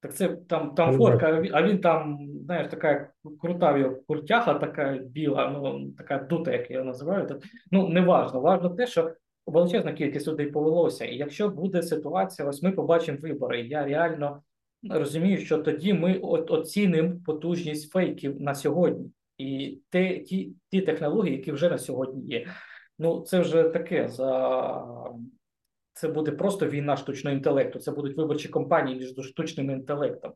[0.00, 3.10] Так це там там фотка, а він там, знаєш, така
[3.40, 7.40] крута куртяга, така біла, ну така дута, як я називаю.
[7.70, 8.40] Ну, не важно.
[8.40, 9.12] Важно те, що
[9.46, 11.04] величезна кількість людей повелося.
[11.04, 13.60] І якщо буде ситуація, ось ми побачимо вибори.
[13.62, 14.42] Я реально
[14.90, 21.52] розумію, що тоді ми оцінимо потужність фейків на сьогодні і те, ті ті технології, які
[21.52, 22.46] вже на сьогодні є.
[22.98, 24.84] Ну це вже таке за
[25.92, 27.78] це буде просто війна штучного інтелекту.
[27.78, 30.32] Це будуть виборчі кампанії між штучним інтелектом.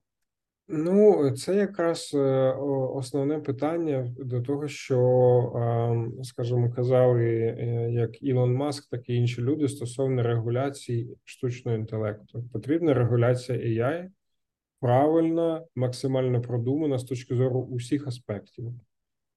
[0.69, 2.53] Ну, це якраз е,
[2.95, 4.99] основне питання до того, що,
[5.57, 12.45] ем, скажімо, казали е, як Ілон Маск, так і інші люди стосовно регуляції штучного інтелекту.
[12.53, 14.09] Потрібна регуляція AI,
[14.83, 18.73] правильна, максимально продумана з точки зору усіх аспектів,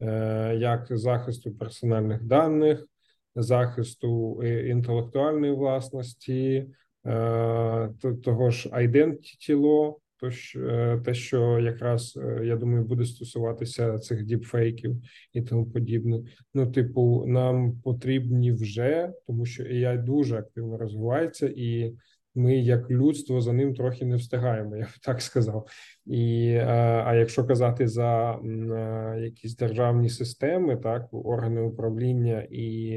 [0.02, 2.88] Е, як захисту персональних даних,
[3.36, 6.68] захисту е, інтелектуальної власності,
[7.06, 10.30] е, то- того ж identity law, то
[10.60, 14.96] е, те, що якраз я думаю, буде стосуватися цих діпфейків
[15.34, 16.24] і тому подібне.
[16.54, 21.94] Ну, типу, нам потрібні вже, тому що AI дуже активно розвивається, і
[22.36, 25.68] ми, як людство, за ним трохи не встигаємо, я б так сказав.
[26.06, 26.66] І е,
[27.06, 32.92] а якщо казати за е, якісь державні системи, так органи управління і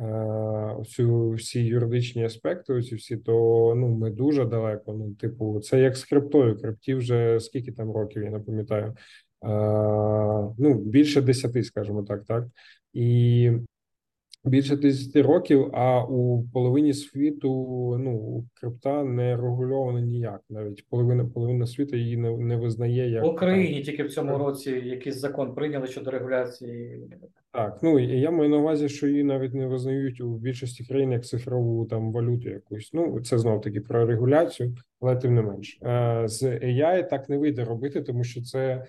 [0.00, 3.32] е, цю всі юридичні аспекти, ці всі, то
[3.76, 4.92] ну ми дуже далеко.
[4.92, 6.58] Ну, типу, це як з криптою.
[6.58, 8.94] Крипті вже скільки там років, я не пам'ятаю.
[10.58, 12.44] Ну більше десяти, скажімо так, так
[12.92, 13.50] і
[14.44, 17.48] більше 10 років, а у половині світу
[18.00, 20.40] ну крипта не регульована ніяк.
[20.50, 24.70] Навіть половина половина світу її не, не визнає як В Україні тільки в цьому році
[24.70, 27.08] якийсь закон прийняли щодо регуляції.
[27.52, 31.12] Так, ну і я маю на увазі, що її навіть не визнають у більшості країн
[31.12, 32.90] як цифрову там валюту якусь.
[32.92, 37.38] Ну це знов таки про регуляцію, але тим не менш Е, з AI так не
[37.38, 38.86] вийде робити, тому що це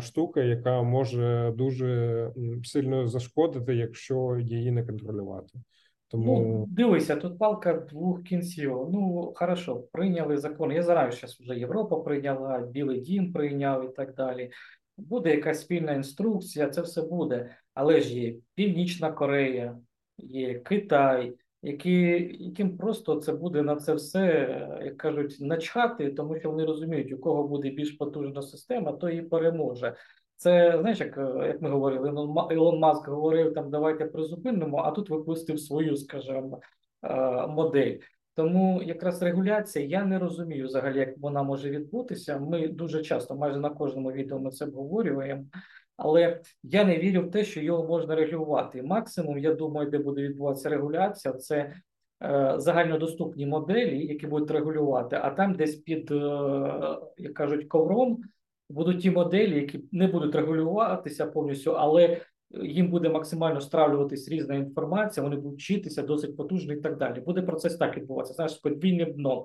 [0.00, 2.30] штука, яка може дуже
[2.64, 5.50] сильно зашкодити, якщо її не контролювати.
[5.54, 5.62] Ну,
[6.08, 8.70] Тому дивися, тут палка двох кінців.
[8.92, 10.72] Ну, хорошо, прийняли закон.
[10.72, 14.50] Я знаю, що вже Європа прийняла, Білий Дім прийняв і так далі.
[14.96, 17.56] Буде якась спільна інструкція, це все буде.
[17.74, 19.78] Але ж є Північна Корея,
[20.18, 21.34] є Китай,
[21.64, 21.92] які,
[22.40, 24.20] яким просто це буде на це все,
[24.84, 29.22] як кажуть, начхати, тому що вони розуміють, у кого буде більш потужна система, то і
[29.22, 29.96] переможе.
[30.36, 35.10] Це знаєш, як, як ми говорили, Ілон Ма- Маск говорив там, давайте призупинимо, а тут
[35.10, 36.60] випустив свою, скажімо,
[37.02, 37.98] е, модель.
[38.36, 42.38] Тому якраз регуляція, я не розумію взагалі, як вона може відбутися.
[42.38, 45.44] Ми дуже часто, майже на кожному відео ми це обговорюємо,
[45.96, 48.82] але я не вірю в те, що його можна регулювати.
[48.82, 51.72] Максимум, я думаю, де буде відбуватися регуляція, це
[52.22, 56.16] е, загальнодоступні моделі, які будуть регулювати, а там десь під, е,
[57.16, 58.20] як кажуть, ковром
[58.70, 62.20] будуть ті моделі, які не будуть регулюватися повністю, але
[62.62, 67.20] їм буде максимально стравлюватись різна інформація, вони будуть вчитися досить потужно і так далі.
[67.20, 68.34] Буде процес так відбуватися.
[68.34, 69.44] Знаєш, подвійним дном.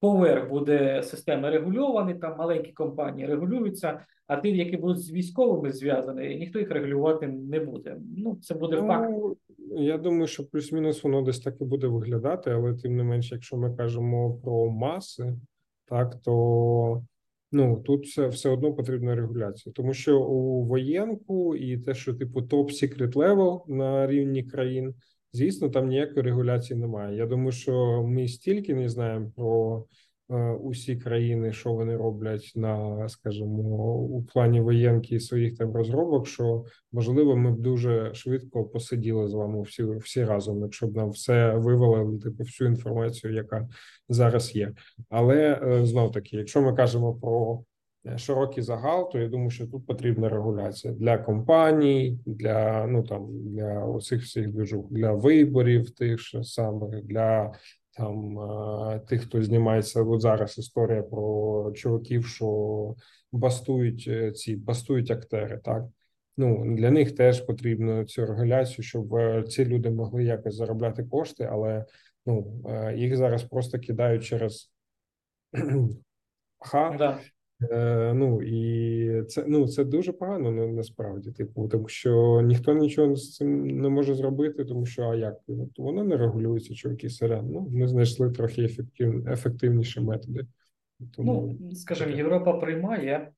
[0.00, 6.36] Поверх буде системи регульовані, там маленькі компанії регулюються, а ті, які будуть з військовими зв'язані,
[6.36, 7.96] ніхто їх регулювати не буде.
[8.16, 9.10] Ну, це буде факт.
[9.10, 9.36] ну,
[9.76, 13.56] я думаю, що плюс-мінус воно десь так і буде виглядати, але тим не менш, якщо
[13.56, 15.34] ми кажемо про маси,
[15.84, 17.02] так то
[17.52, 22.42] ну тут все, все одно потрібна регуляція, тому що у воєнку і те, що типу
[22.42, 24.94] top-secret level на рівні країн,
[25.32, 27.16] звісно, там ніякої регуляції немає.
[27.16, 29.84] Я думаю, що ми стільки не знаємо про
[30.30, 36.64] е, усі країни, що вони роблять на, скажімо, у плані воєнки своїх там розробок, що
[36.92, 41.54] можливо ми б дуже швидко посиділи з вами всі всі разом, якщо б нам все
[41.54, 43.68] вивели, типу всю інформацію, яка
[44.08, 44.72] зараз є.
[45.08, 47.64] Але е, знов таки, якщо ми кажемо про
[48.16, 53.84] широкий загал, то я думаю, що тут потрібна регуляція для компаній, для ну там для
[53.84, 57.52] усіх всіх движух, для виборів тих ж самих для
[57.96, 60.58] там е, тих, хто знімається от зараз.
[60.58, 62.94] Історія про чуваків, що
[63.32, 65.84] бастують е, ці бастують актери, так.
[66.36, 71.48] Ну для них теж потрібно цю регуляцію, щоб е, ці люди могли якось заробляти кошти,
[71.52, 71.84] але
[72.26, 74.72] ну е, їх зараз просто кидають через
[76.58, 76.96] ха.
[76.98, 77.20] Да.
[77.62, 81.30] Е, ну і це ну це дуже погано на, насправді.
[81.30, 85.78] Типу, тому що ніхто нічого з цим не може зробити, тому що а як От
[85.78, 87.48] воно не регулюється, чуваки сорян.
[87.50, 90.46] Ну ми знайшли трохи ефектив, ефективніші методи.
[91.16, 92.10] Тому Ну, скажімо.
[92.10, 93.32] Європа приймає.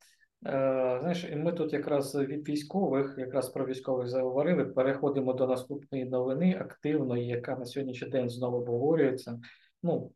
[0.47, 4.65] Е, знаєш, і ми тут якраз від військових, якраз про військових заговорили.
[4.65, 9.41] Переходимо до наступної новини активної, яка на сьогоднішній день знову обговорюється.
[9.83, 10.11] Ну,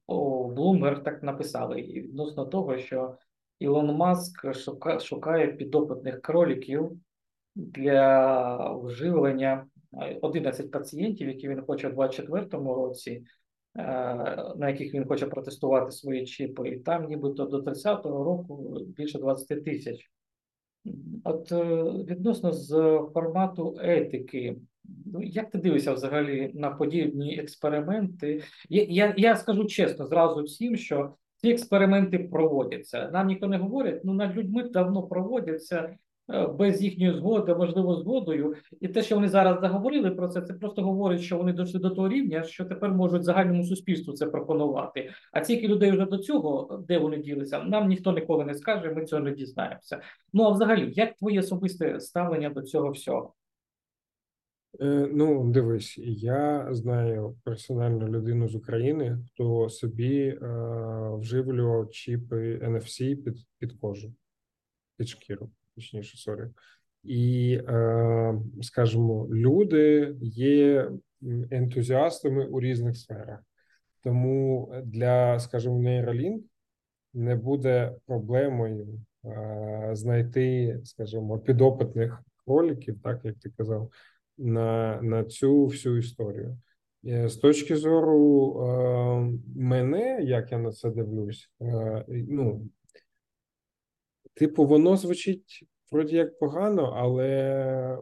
[0.57, 3.17] Bloomberg так написали і відносно того, що
[3.59, 4.47] Ілон Маск
[5.01, 6.93] шукає підопитних кроліків
[7.55, 9.67] для вживлення
[10.03, 13.25] е, 11 пацієнтів, які він хоче у 2024 році
[13.77, 13.85] е,
[14.57, 19.65] на яких він хоче протестувати свої чіпи, і там нібито до 30-го року більше 20
[19.65, 20.11] тисяч.
[21.25, 21.65] От е,
[22.07, 24.57] відносно з формату етики,
[25.07, 28.43] Ну, як ти дивишся взагалі на подібні експерименти?
[28.69, 33.11] Я, я, я скажу чесно, зразу всім, що ці експерименти проводяться.
[33.12, 35.97] Нам ніхто не говорить, ну над людьми давно проводяться
[36.30, 38.55] е, без їхньої згоди, можливо, згодою.
[38.80, 41.91] І те, що вони зараз заговорили про це, це просто говорить, що вони дійшли до
[41.91, 45.11] того рівня, що тепер можуть загальному суспільству це пропонувати.
[45.32, 49.05] А тільки людей вже до цього, де вони ділися, нам ніхто ніколи не скаже, ми
[49.05, 50.01] цього не дізнаємося.
[50.32, 53.34] Ну а взагалі, як твоє особисте ставлення до цього всього?
[54.81, 60.39] Е, Ну, дивись, я знаю персональну людину з України, хто собі е,
[61.18, 64.12] вживлював чіпи NFC під, під кожу,
[64.97, 66.49] під шкіру, точніше, sorry.
[67.03, 70.91] І, е, скажімо, люди є
[71.51, 73.41] ентузіастами у різних сферах.
[74.03, 76.41] Тому для, скажімо, Neuralink
[77.14, 83.91] не буде проблемою е, знайти, скажімо, підопитних кроліків, так як ти казав,
[84.39, 86.59] на на цю всю історію.
[87.07, 92.68] Е, з точки зору е, мене, як я на це дивлюсь, е, ну,
[94.34, 97.99] типу, воно звучить вроді як погано, але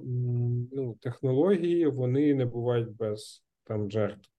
[0.72, 4.30] ну, технології вони не бувають без там жертв,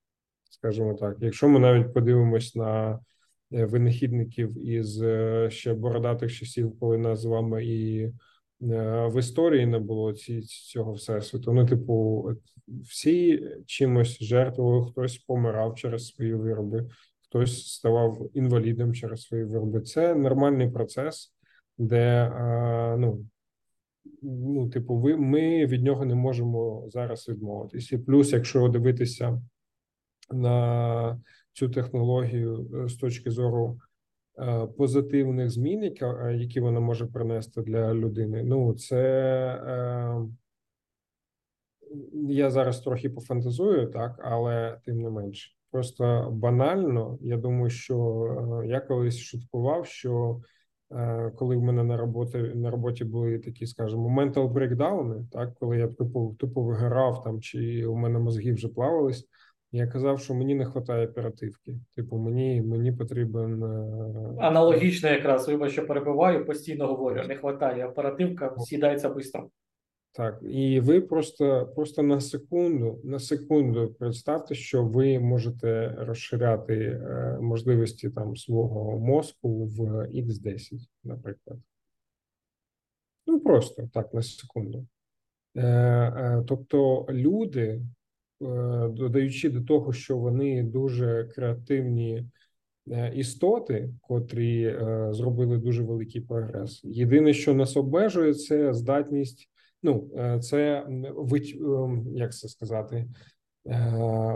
[0.50, 1.18] скажімо так.
[1.20, 3.00] Якщо ми навіть подивимось на
[3.54, 8.12] е, винахідників із е, ще бородатих часів, коли нас з вами і
[8.60, 11.54] в історії не було ці цього всесвіту.
[11.54, 12.26] Ну, типу,
[12.68, 16.90] всі чимось жертвували, хтось помирав через свої вироби,
[17.24, 19.82] хтось ставав інвалідом через свої вироби.
[19.82, 21.34] Це нормальний процес,
[21.78, 23.26] де е, ну.
[24.22, 27.92] Ну, типу, ви ми від нього не можемо зараз відмовитись.
[27.92, 29.42] І плюс, якщо дивитися
[30.32, 31.20] на
[31.54, 33.85] цю технологію е, з точки зору Е,
[34.78, 35.84] позитивних змін,
[36.34, 38.44] які вона може принести для людини.
[38.44, 39.02] Ну, це
[39.68, 40.22] е,
[42.14, 45.52] я зараз трохи пофантазую, так, але тим не менше.
[45.72, 48.26] Просто банально, я думаю, що
[48.64, 50.42] е, я колись шуткував, що
[51.36, 55.88] коли в мене на роботі на роботі були такі, скажімо, mental breakdown, так коли я
[55.88, 59.28] тупо тупо вигорав там, чи у мене мозги вже плавались.
[59.76, 61.76] Я казав, що мені не вистачає оперативки.
[61.96, 63.68] Типу, мені мені потрібен е,
[64.40, 69.50] аналогічно, якраз вибач, що перебуваю, постійно говорю: не вистачає оперативка, сідається швидко.
[70.12, 77.38] Так, і ви просто просто на секунду, на секунду представте, що ви можете розширяти е,
[77.42, 81.60] можливості там свого мозку в X10, наприклад.
[83.28, 84.88] Ну просто так на секунду.
[85.58, 87.82] Е, Тобто люди
[88.90, 92.26] додаючи до того, що вони дуже креативні
[92.92, 96.82] е, істоти, котрі е, зробили дуже великий прогрес.
[96.84, 99.50] Єдине, що нас обмежує, це здатність.
[99.84, 100.10] Ну,
[100.42, 100.88] це
[102.16, 103.08] як це сказати,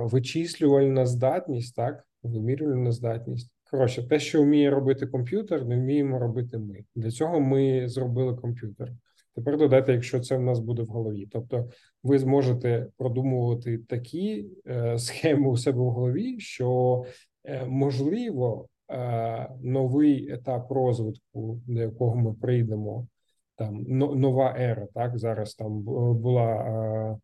[0.04, 3.52] вичислювальна здатність, так, вимірювальна здатність.
[3.72, 6.84] Коротше, те, що вміє робити комп'ютер, не вміємо робити ми.
[6.96, 8.92] Для цього ми зробили комп'ютер.
[9.36, 11.28] Тепер додайте, якщо це в нас буде в голові.
[11.32, 11.70] Тобто,
[12.04, 17.04] ви зможете продумувати такі е, схеми у себе в голові, що
[17.46, 23.08] е, можливо е, новий етап розвитку, до якого ми прийдемо,
[23.56, 24.88] там но, нова ера.
[24.94, 25.82] Так зараз там
[26.16, 26.54] була.
[26.54, 27.18] Е,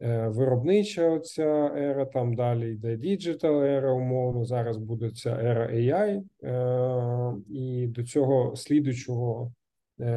[0.00, 4.44] е Виробнича ця ера, там далі йде digital ера, умовно.
[4.44, 9.61] Зараз буде ця ера AI, е, і до цього слідучого Е,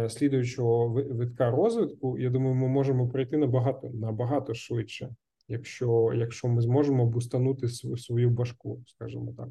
[0.09, 5.09] слідуючого витка розвитку, я думаю, ми можемо пройти набагато набагато швидше,
[5.47, 7.67] якщо якщо ми зможемо бустанути
[7.97, 9.47] свою башку, скажімо так.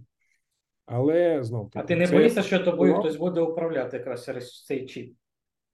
[0.86, 2.14] Але знов а ти не це...
[2.16, 5.14] боїшся, що тобою хтось буде управляти якраз через цей чіп?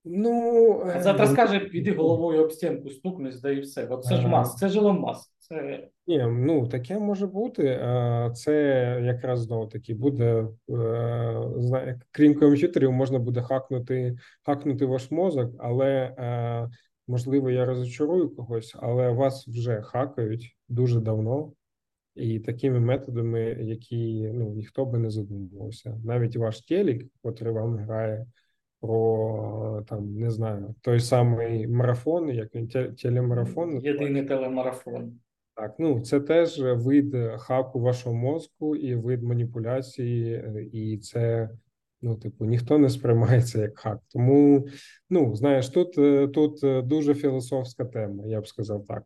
[0.05, 3.87] Ну а завтра е, скаже, піди головою об стінку, стукнись, да і все.
[3.87, 5.33] От це ж мас, це ж Мас.
[5.39, 7.63] Це ні, ну таке може бути.
[8.35, 8.55] Це
[9.05, 16.69] якраз знову таки буде е, крім комп'ютерів, можна буде хакнути хакнути ваш мозок, але е,
[17.09, 21.53] можливо я розочарую когось, але вас вже хакають дуже давно.
[22.15, 28.27] І такими методами, які ну ніхто би не задумувався, навіть ваш телік, який вам грає
[28.81, 32.69] про там не знаю той самий марафон, як він
[33.03, 33.81] телемарафон.
[33.81, 35.21] Єдиний телемарафон.
[35.57, 41.51] Так, ну це теж вид хаку вашого мозку і вид маніпуляції, е, і це,
[42.03, 43.99] ну, типу, ніхто не сприймається як хак.
[44.09, 44.67] Тому,
[45.11, 49.03] ну знаєш, тут е, тут е, дуже філософська тема, я б сказав так.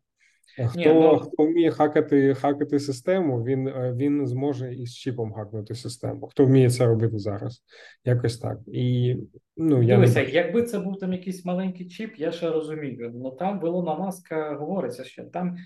[0.57, 5.75] Хто Ні, ну- хто вміє хакати хакати систему, він е, він зможе із чіпом хакнути
[5.75, 6.27] систему.
[6.27, 7.63] Хто вміє це робити зараз?
[8.05, 8.59] Якось так.
[8.67, 9.15] І
[9.57, 13.11] ну я Дивися, не якби це був там якийсь маленький чіп, я ще розумію.
[13.15, 15.57] Ну там Вилона Маска говориться, що там е,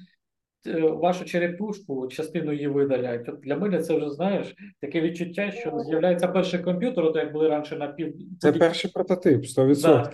[0.91, 3.29] вашу черепушку, частину її видаляють.
[3.29, 7.49] От для мене це вже знаєш таке відчуття, що з'являється перший комп'ютер, от як були
[7.49, 8.13] раніше на пів.
[8.39, 9.81] це перший прототип, 100%.
[9.81, 10.11] Да.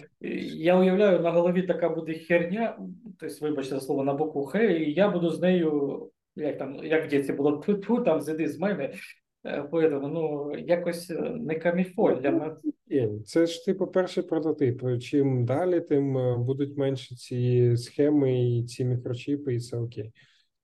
[0.56, 2.78] Я уявляю, на голові така буде херня,
[3.20, 6.02] тобто, вибачте за слово, на букву Х, і я буду з нею,
[6.36, 8.94] як там, як в дітці було ту там зійди з мене.
[9.46, 12.56] Е, Поэтому, ну, якось е, не каміфоль для мене.
[13.26, 15.00] Це ж типу перший прототип.
[15.02, 20.12] Чим далі, тим е, будуть менше ці схеми і ці мікрочіпи, і це окей.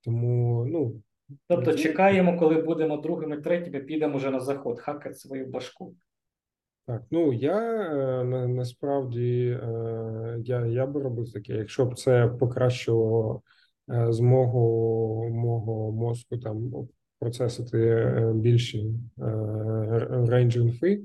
[0.04, 1.02] Тому ну
[1.48, 5.96] Тобто чекаємо, коли будемо другими, третіми, підемо вже на заход, хакати свою башку.
[6.86, 12.28] Так, ну я е, на, насправді е, я, я би робив таке, якщо б це
[12.28, 13.42] покращило
[13.92, 16.72] е, змогу мого мозку там
[17.20, 21.02] процесити більші range інфи,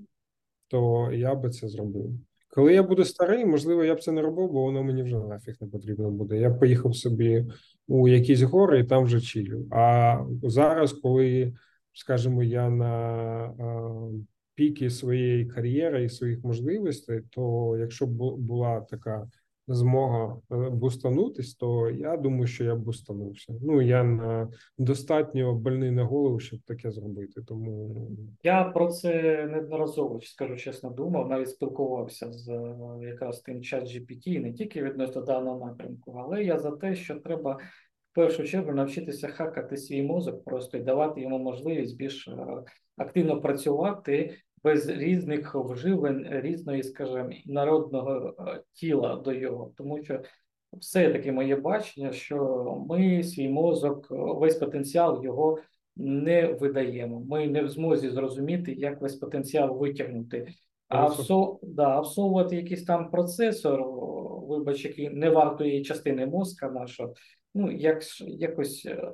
[0.68, 2.11] то я би це зробив.
[2.57, 5.55] Коли я буду старий, можливо, я б це не робив, бо воно мені вже нафіг
[5.61, 6.39] не потрібно буде.
[6.39, 7.47] Я б поїхав собі
[7.89, 9.67] у якісь гори і там вже чилю.
[9.71, 11.55] А зараз, коли,
[11.93, 13.55] скажімо, я на е,
[14.55, 19.29] піки своєї кар'єри і своїх можливостей, то якщо б була така
[19.69, 23.55] змога е, бустанутись, то я думаю, що я б бустанувся.
[23.62, 27.43] Ну я на достатньо больний на голову, щоб таке зробити.
[27.43, 27.97] Тому
[28.43, 34.41] Я про це неодноразово, скажу чесно, думав, навіть спілкувався з е, якраз тим чат GPT,
[34.41, 37.59] не тільки відносно даного напрямку, але я за те, що треба
[38.12, 42.47] в першу чергу навчитися хакати свій мозок просто і давати йому можливість більш е,
[42.97, 50.21] активно працювати без різних вживлень, різної, скажімо, народного е, тіла до його, тому що
[50.73, 55.59] все таки моє бачення, що ми свій мозок, весь потенціал його
[55.97, 57.21] не видаємо.
[57.21, 60.47] Ми не в змозі зрозуміти, як весь потенціал витягнути.
[60.89, 63.83] А всо, да, всовувати якийсь там процесор,
[64.49, 67.15] вибач, який не вартої частини мозка нашого,
[67.55, 69.13] ну, як, якось е,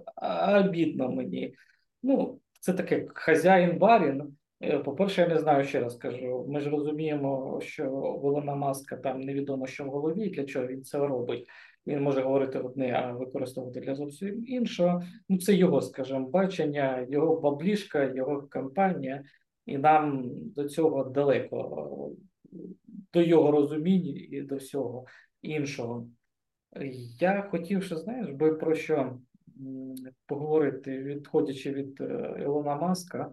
[0.65, 1.55] обідно мені.
[2.03, 4.37] Ну, це таке хазяїн барін.
[4.63, 6.47] Е, По-перше, я не знаю, ще раз кажу.
[6.49, 10.85] Ми ж розуміємо, що в Ілона Маска там невідомо, що в голові, для чого він
[10.85, 11.47] це робить.
[11.87, 15.03] Він може говорити одне, а використовувати для зовсім іншого.
[15.29, 19.23] Ну, це його, скажімо, бачення, його баблішка, його кампанія,
[19.67, 22.11] і нам до цього далеко,
[23.13, 25.05] до його розуміння і до всього
[25.43, 26.07] іншого.
[27.21, 29.19] Я хотів ще, знаєш, би про що
[30.27, 33.31] поговорити, відходячи від е, Ілона Маска,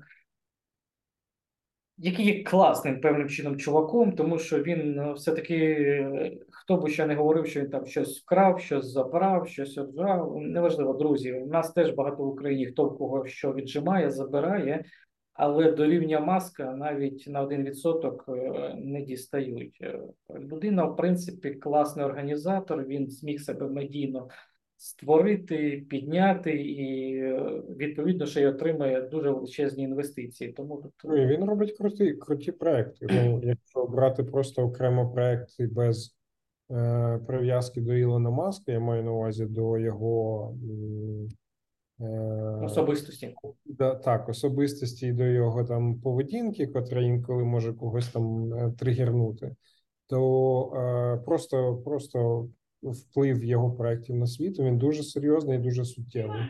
[2.02, 7.06] який є класним певним чином чуваком, тому що він е, все-таки, е, хто би ще
[7.06, 10.38] не говорив, що він там щось вкрав, щось забрав, щось отжав.
[10.42, 11.34] Неважливо, друзі.
[11.34, 14.84] У нас теж багато в Україні, хто в кого що віджимає, забирає,
[15.34, 19.84] але до рівня маска навіть на 1% е, не дістають.
[20.40, 24.28] Людина, в принципі, класний організатор, він зміг себе медійно
[24.82, 30.52] створити, підняти і е, відповідно ще й отримає дуже величезні інвестиції.
[30.52, 33.08] Тому Ну, і він робить круті, круті проекти.
[33.12, 36.16] Ну, якщо брати просто окремо проекти без
[36.72, 40.56] е, прив'язки до Ілона Маска, я маю на увазі до його
[42.02, 42.06] е,
[42.64, 43.36] особистості.
[43.66, 49.56] да, так, особистості і до його там поведінки, котра інколи може когось там е, тригернути,
[50.08, 52.50] то е, просто, просто
[52.84, 56.42] вплив його проєктів на світ він дуже серйозний і дуже суттєвий.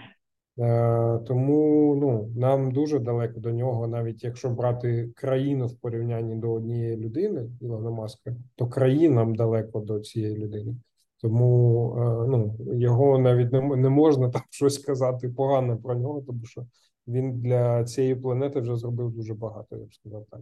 [0.60, 6.54] Е, Тому ну нам дуже далеко до нього, навіть якщо брати країну в порівнянні до
[6.54, 10.76] однієї людини, Ілона Маска, то країнам далеко до цієї людини.
[11.22, 16.46] Тому е, ну його навіть не, не можна там щось сказати погано про нього, тому
[16.46, 16.66] що
[17.08, 20.42] він для цієї планети вже зробив дуже багато, я б сказав так.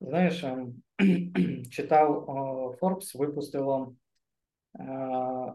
[0.00, 0.74] Знаєш, ем,
[1.70, 2.24] читав
[2.80, 3.92] Forbes випустило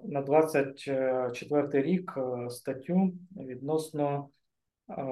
[0.03, 4.29] на 24 рік е, статтю відносно,
[4.89, 5.03] е,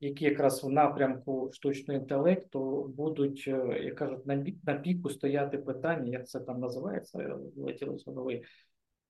[0.00, 4.26] які якраз в напрямку штучного інтелекту будуть, е, як кажуть,
[4.64, 8.42] на, піку стояти питання, як це там називається, вилетіло з голови.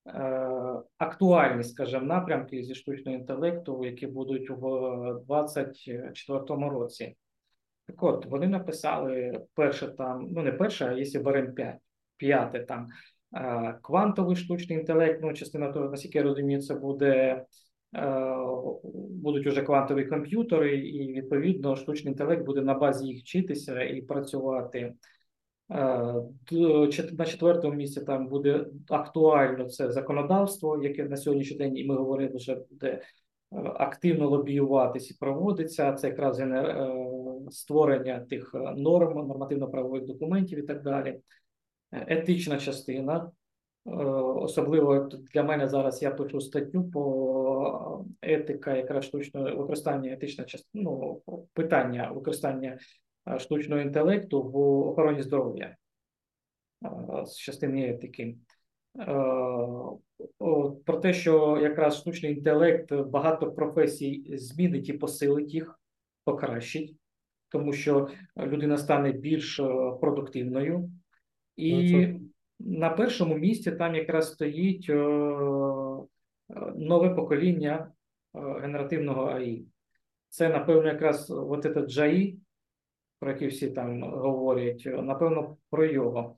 [0.07, 4.55] е, Актуальні, скажімо, напрямки зі штучного інтелекту, які будуть в
[5.27, 7.15] 2024 році.
[7.87, 11.53] Так от, вони написали перше там, ну не перше, а якщо беремо
[12.17, 13.18] п'яте там е,
[13.81, 17.45] квантовий штучний інтелект, ну частина того, наскільки я розумію, це буде
[17.95, 18.35] е,
[19.09, 24.93] будуть уже квантові комп'ютери, і відповідно штучний інтелект буде на базі їх вчитися і працювати.
[27.17, 32.35] На четвертому місці там буде актуально це законодавство, яке на сьогоднішній день, і ми говорили,
[32.35, 33.01] вже буде
[33.75, 35.93] активно лобіюватись і проводиться.
[35.93, 36.41] Це якраз
[37.49, 41.19] створення тих норм, нормативно-правових документів і так далі.
[41.91, 43.31] Етична частина,
[43.89, 43.91] Е,
[44.35, 51.21] особливо для мене зараз я пишу статтю по етика, якраз штучного використання етична ну,
[51.53, 52.77] питання використання
[53.27, 55.75] е, штучного інтелекту в охороні здоров'я
[56.85, 58.35] е, з частини етики.
[60.85, 65.79] Про те, що якраз штучний інтелект багато професій змінить і посилить їх,
[66.23, 66.95] покращить,
[67.49, 69.55] тому що людина стане більш
[70.01, 70.89] продуктивною
[71.59, 72.07] і.
[72.07, 72.19] Ну,
[72.59, 74.95] на першому місці там якраз стоїть е,
[76.75, 77.91] нове покоління
[78.35, 79.65] е, генеративного АІ.
[80.29, 82.35] Це, напевно, якраз от этот JAI,
[83.19, 86.37] про який всі там говорять, напевно, про його.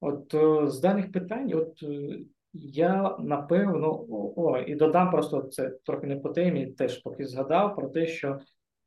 [0.00, 1.84] От е, з даних питань, от
[2.52, 4.04] я напевно,
[4.36, 8.38] о, і додам просто це трохи не по темі, теж поки згадав про те, що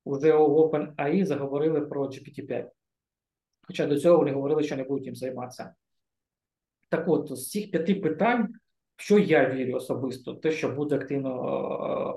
[0.05, 2.65] вже у OpenAI заговорили про GPT-5.
[3.67, 5.73] Хоча до цього вони говорили, що не будуть їм займатися.
[6.89, 8.53] Так от, з цих п'яти питань,
[8.95, 11.31] що я вірю особисто, те, що буде активно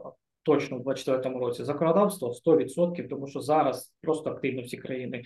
[0.06, 0.10] е,
[0.42, 5.22] точно в 2024 році, законодавство 100%, тому що зараз просто активно всі країни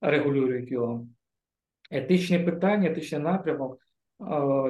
[0.00, 1.06] регулюють його.
[1.90, 3.78] Етичні питання, етичний напрямок.
[4.20, 4.24] Е,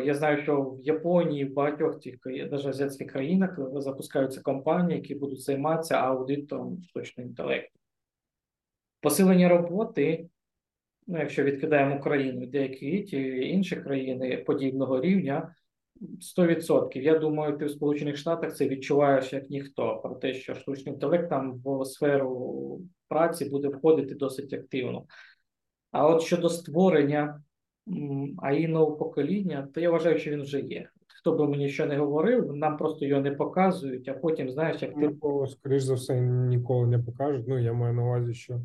[0.05, 5.40] я знаю, що в Японії, в багатьох тих навіть азіатських країнах запускаються компанії, які будуть
[5.40, 7.78] займатися аудитом штучного інтелекту.
[9.01, 10.28] Посилення роботи
[11.09, 15.55] ну, якщо відкидаємо Україну, деякі ті інші країни подібного рівня,
[16.39, 16.99] 100%.
[16.99, 21.31] Я думаю, ти в Сполучених Штатах це відчуваєш як ніхто про те, що штучний інтелект
[21.31, 25.05] там в сферу праці буде входити досить активно.
[25.91, 27.43] А от щодо створення
[28.43, 30.89] АІ нового покоління, то я вважаю, що він вже є.
[31.07, 34.95] Хто би мені що не говорив, нам просто його не показують, а потім знаєш, як
[34.95, 35.11] ти
[35.49, 37.49] скоріш за все ніколи не покажуть.
[37.49, 38.61] Ну я маю на увазі, що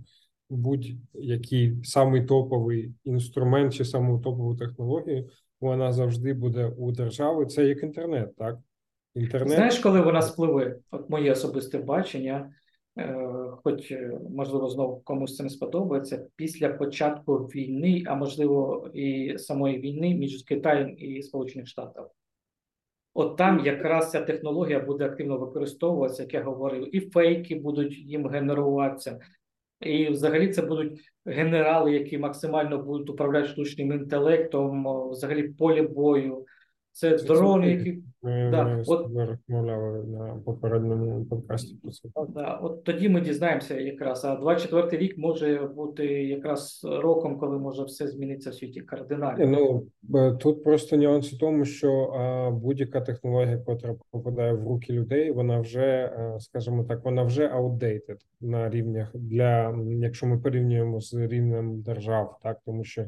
[0.49, 5.29] будь-який самий топовий інструмент чи саму топову технологію,
[5.61, 7.45] вона завжди буде у держави.
[7.45, 8.57] Це як інтернет, так?
[9.15, 9.55] Інтернет.
[9.55, 10.79] Знаєш, коли вона спливе?
[10.91, 12.53] От моє особисте бачення,
[12.97, 13.15] е,
[13.63, 19.79] хоч е, можливо знову комусь це не сподобається, після початку війни, а можливо і самої
[19.79, 22.03] війни між Китаєм і Сполучених Штатів.
[23.13, 28.27] От там якраз ця технологія буде активно використовуватися, як я говорив, і фейки будуть їм
[28.27, 29.19] генеруватися,
[29.85, 36.45] і взагалі це будуть генерали, які максимально будуть управляти штучним інтелектом, взагалі полі бою.
[36.95, 42.09] Це, дрони, які ми, да, ми от, розмовляли на попередньому подкасті про це.
[42.29, 44.25] Да, От тоді ми дізнаємося якраз.
[44.25, 49.45] А 24 рік може бути якраз роком, коли може все змінитися в світі кардинально.
[49.45, 55.31] Ну тут просто нюанс у тому, що а, будь-яка технологія, яка попадає в руки людей,
[55.31, 61.13] вона вже, а, скажімо так, вона вже outdated на рівнях для якщо ми порівнюємо з
[61.13, 63.05] рівнем держав, так тому що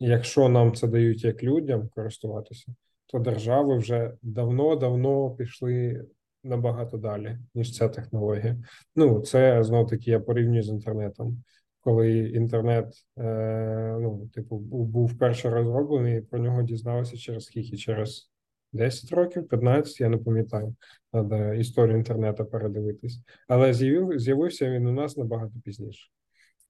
[0.00, 2.74] якщо нам це дають як людям користуватися
[3.12, 6.04] то держави вже давно-давно пішли
[6.44, 8.56] набагато далі, ніж ця технологія.
[8.96, 11.42] Ну, це знов таки я порівнюю з інтернетом.
[11.80, 17.76] Коли інтернет, е, ну, типу, був вперше розроблений, про нього дізналися через скільки?
[17.76, 18.30] Через
[18.72, 20.74] 10 років, 15, я не пам'ятаю.
[21.12, 23.20] Треба історію інтернету передивитись.
[23.48, 26.10] Але з'явив, з'явився він у нас набагато пізніше.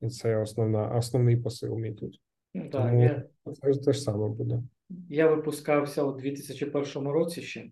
[0.01, 2.20] І це основна, основний посил мій тут.
[2.55, 3.24] Так, Тому я...
[3.62, 4.62] це те ж саме буде.
[5.09, 7.70] Я випускався у 2001 році ще,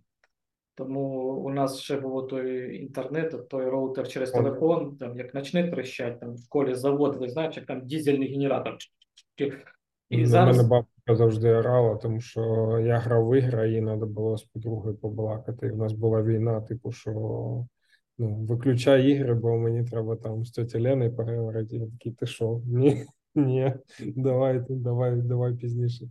[0.74, 1.00] тому
[1.34, 6.34] у нас ще було той інтернет, той роутер через телефон, там як почне трещать, там
[6.34, 8.76] в школі заводили, знаєш, як там дізельний генератор.
[10.10, 10.56] І На зараз...
[10.56, 12.40] мене бабка завжди орала, тому що
[12.86, 15.66] я грав в ігри, і треба було з подругою побалакати.
[15.66, 17.12] І в нас була війна, типу, що
[18.18, 21.76] ну, виключай ігри, бо мені треба там з тьоті Леною переговорити.
[21.76, 22.60] Я такий, ти що?
[22.66, 23.06] Ні.
[23.34, 26.04] Ні, давай, давай, давай пізніше.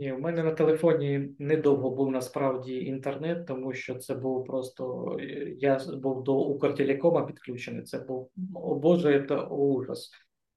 [0.00, 5.16] Ні, у мене на телефоні недовго був насправді інтернет, тому що це був просто
[5.58, 7.82] я був до Укртелекома підключений.
[7.82, 10.10] Це був о Боже, це ужас.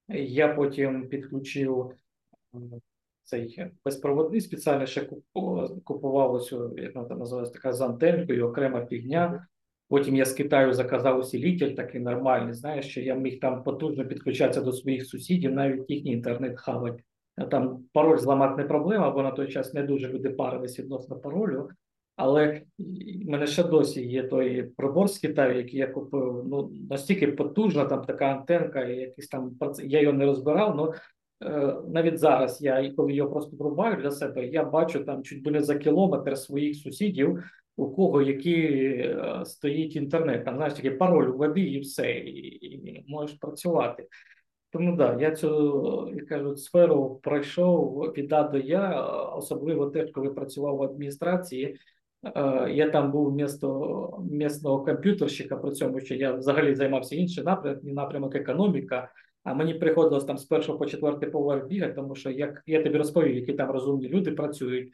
[0.07, 1.91] Я потім підключив
[3.23, 5.09] цей безпроводний спеціально ще
[5.83, 9.47] купував ось, як вона там називається, така з антенкою, окрема фігня.
[9.93, 14.61] Потім я з Китаю заказав усилитель такий нормальний, знаєш, що я міг там потужно підключатися
[14.61, 16.99] до своїх сусідів, навіть їхній інтернет хавать.
[17.51, 21.69] Там пароль зламати не проблема, бо на той час не дуже люди парились відносно паролю.
[22.15, 22.61] Але
[23.25, 26.43] в мене ще досі є той прибор з Китаю, який я купив.
[26.45, 29.51] Ну настільки потужна, там така антенка, і якийсь там
[29.83, 30.93] я його не розбирав, але
[31.87, 35.75] навіть зараз я, коли його просто врубаю для себе, я бачу там чуть біля за
[35.75, 37.43] кілометр своїх сусідів,
[37.77, 40.45] у кого який е, стоїть інтернет.
[40.45, 44.07] Там знаєш такий пароль введи і все, і, і можеш працювати.
[44.71, 49.01] Тому да, я цю як кажуть, сферу пройшов від А до Я,
[49.37, 51.77] особливо теж, коли працював в адміністрації.
[52.35, 57.83] Е, я там був місто місного комп'ютерщика, при цьому що я взагалі займався іншим напрямок,
[57.83, 59.09] напрямок економіка.
[59.43, 62.97] А мені приходилось там з першого по четвертий поверх бігати, тому що як я тобі
[62.97, 64.93] розповів, які там розумні люди працюють,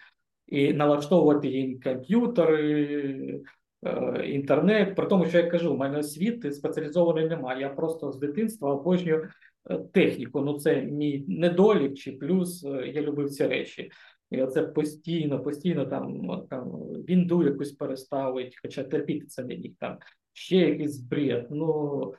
[0.51, 3.41] і налаштовувати їм комп'ютери,
[3.85, 4.95] е, інтернет.
[4.95, 7.61] При тому, що я кажу, у мене освіти спеціалізованої немає.
[7.61, 9.29] Я просто з дитинства обожнюю
[9.69, 10.41] е, техніку.
[10.41, 12.63] Ну це мій недолік чи плюс.
[12.63, 13.91] Е, я любив ці речі.
[14.31, 16.71] І оце постійно, постійно там там
[17.09, 19.97] вінду якусь переставить, хоча терпіти це не міг там
[20.33, 21.47] ще якийсь бред.
[21.51, 22.13] Ну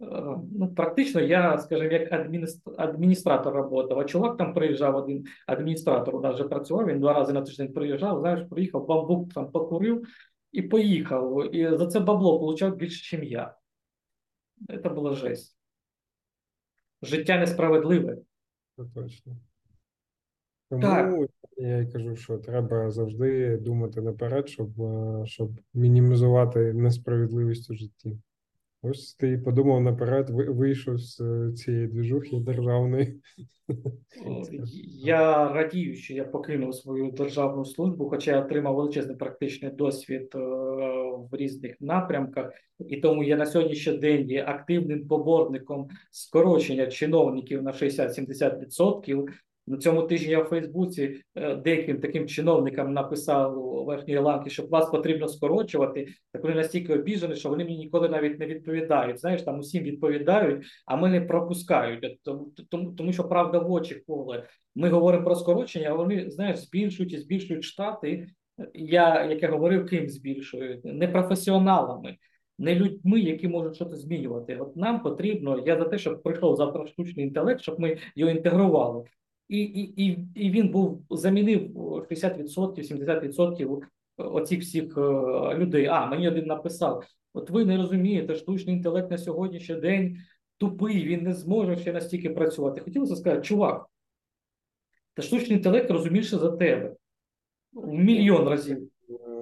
[0.00, 2.12] ну, практично я, скажімо, як
[2.78, 7.32] адміністратор працював, а чувак там приїжджав один адміністратор, у нас вже працював, він два рази
[7.32, 10.06] на тиждень приїжджав, знаєш, приїхав, бамбук там покурив
[10.52, 11.54] і поїхав.
[11.54, 13.54] І за це бабло отримав більше, ніж я.
[14.82, 15.56] Це була жесть.
[17.02, 18.18] Життя несправедливе.
[18.76, 19.36] Це точно.
[20.70, 21.30] Тому так.
[21.56, 28.18] я й кажу, що треба завжди думати наперед, щоб, е, щоб мінімізувати несправедливість у житті.
[28.82, 33.20] Ось ти подумав наперед, вийшов з е, цієї двіжухи державної.
[35.04, 40.38] Я радію, що я покинув свою державну службу, хоча я отримав величезний практичний досвід е,
[40.38, 42.52] в різних напрямках,
[42.88, 49.26] і тому я на сьогоднішній день є активним поборником скорочення чиновників на 60-70%.
[49.66, 54.66] На цьому тижні я в Фейсбуці е, деяким таким чиновникам написав у верхньої ланки, що
[54.66, 56.06] вас потрібно скорочувати.
[56.32, 59.20] Так вони настільки обіжені, що вони мені ніколи навіть не відповідають.
[59.20, 62.18] Знаєш, там усім відповідають, а мене пропускають.
[62.22, 64.46] Тому, тому, тому що правда в очі коле.
[64.74, 68.26] Ми говоримо про скорочення, а вони знаєш, збільшують і збільшують штати.
[68.74, 72.16] Я як я говорив, ким збільшують не професіоналами.
[72.58, 74.56] Не людьми, які можуть щось змінювати.
[74.56, 79.04] От нам потрібно, я за те, щоб прийшов завтра штучний інтелект, щоб ми його інтегрували
[79.50, 81.70] і і, і, він був замінив
[82.10, 83.82] 60%, 70%
[84.16, 85.00] оцих всіх е,
[85.54, 85.86] людей.
[85.86, 90.16] А мені один написав: от ви не розумієте, штучний інтелект на сьогоднішній день
[90.58, 92.80] тупий, він не зможе ще настільки працювати.
[92.80, 93.86] Хотілося сказати, чувак,
[95.14, 96.94] та штучний інтелект розуміше за тебе
[97.72, 98.90] в мільйон разів.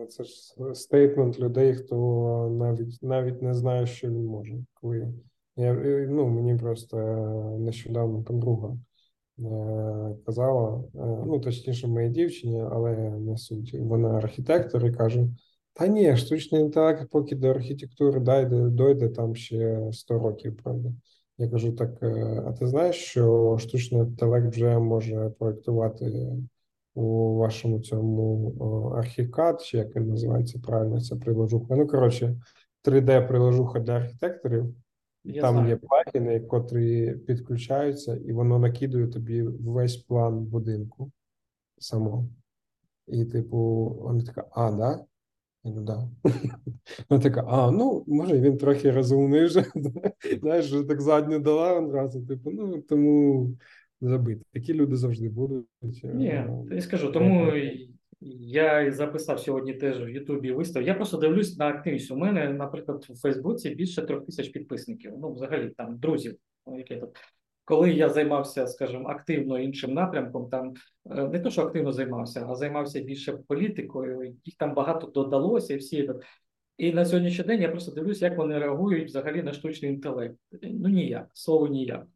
[0.09, 0.35] Це ж
[0.75, 1.97] стейтмент людей, хто
[2.59, 4.55] навіть навіть не знає, що він може.
[4.75, 5.13] Коли
[5.57, 5.75] я
[6.09, 6.97] ну мені просто
[7.61, 8.97] нещодавно подруга Е,
[10.26, 13.74] казала, е, ну точніше, моїй дівчині, але не суть.
[13.80, 15.28] Вона архітектор і каже:
[15.72, 20.89] Та ні, штучний інтелект, поки до архітектури дойде, дойде там ще 100 років, правда.
[21.39, 26.32] Я кажу: так, е, а ти знаєш, що штучний інтелект вже може проєктувати
[26.95, 28.51] у вашому цьому
[28.97, 31.76] архікад, чи як він називається правильно, ця приложуха?
[31.76, 32.36] Ну, коротше,
[32.84, 34.74] 3D-приложуха для архітекторів.
[35.31, 35.68] Я Там знаю.
[35.68, 41.11] є плагіни, котрі підключаються, і воно накидує тобі весь план будинку
[41.79, 42.29] самого.
[43.07, 43.59] І, типу,
[44.01, 45.05] вона така, а, да?
[45.64, 46.09] Я говорю, да.
[47.09, 49.64] Вона така, а, ну, може, він трохи розумний вже.
[50.41, 52.26] Знаєш, вже так задню дала одразу.
[52.26, 53.51] Типу, ну, тому
[54.01, 54.45] забити.
[54.53, 55.66] Такі люди завжди будуть.
[56.03, 57.53] Ні, я скажу, тому
[58.21, 60.83] я записав сьогодні теж в Ютубі вистав.
[60.83, 62.11] Я просто дивлюсь на активність.
[62.11, 65.12] У мене, наприклад, у Фейсбуці більше трьох тисяч підписників.
[65.19, 66.37] Ну, взагалі, там друзів.
[66.66, 66.85] Ну.
[67.64, 70.75] Коли я займався, скажімо, активно іншим напрямком, там
[71.11, 74.37] е, не то, що активно займався, а займався більше політикою.
[74.45, 76.11] Їх там багато додалося, і всі
[76.79, 80.37] і на сьогоднішній день я просто дивлюсь, як вони реагують взагалі на штучний інтелект.
[80.62, 82.07] Ну ніяк, слово ніяк.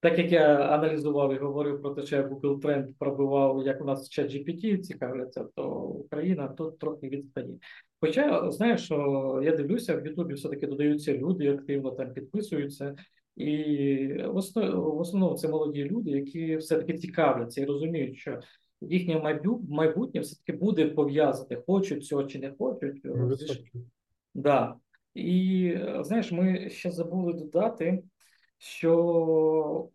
[0.00, 3.84] Так як я аналізував і говорив про те, що я Google Trend пробивав, як у
[3.84, 7.48] нас чат GPT цікавляться, то Україна тут трохи відстає.
[8.00, 12.94] Хоча знаєш, що я дивлюся, в Ютубі все-таки додаються люди, активно там підписуються,
[13.36, 13.46] і
[14.26, 18.40] в основному, це молоді люди, які все-таки цікавляться і розуміють, що
[18.80, 19.38] їхнє
[19.68, 23.02] майбутнє все-таки буде пов'язати, хочуть цього чи не хочуть.
[24.34, 24.74] Да.
[25.14, 28.02] І знаєш, ми ще забули додати
[28.58, 28.94] що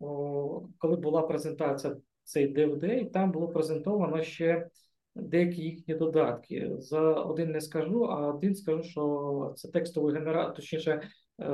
[0.00, 4.68] о, коли була презентація цей DVD, там було презентовано ще
[5.14, 6.70] деякі їхні додатки.
[6.78, 11.10] За один не скажу, а один скажу, що це текстовий генератор, точніше,
[11.40, 11.48] е,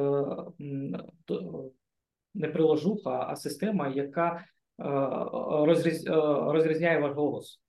[2.34, 4.44] не приложуха, а система, яка
[4.78, 7.61] е, е, розрізняє ваш голос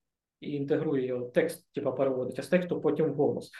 [0.42, 3.52] і інтегрує його текст, типу переводить, а з тексту потім в голос.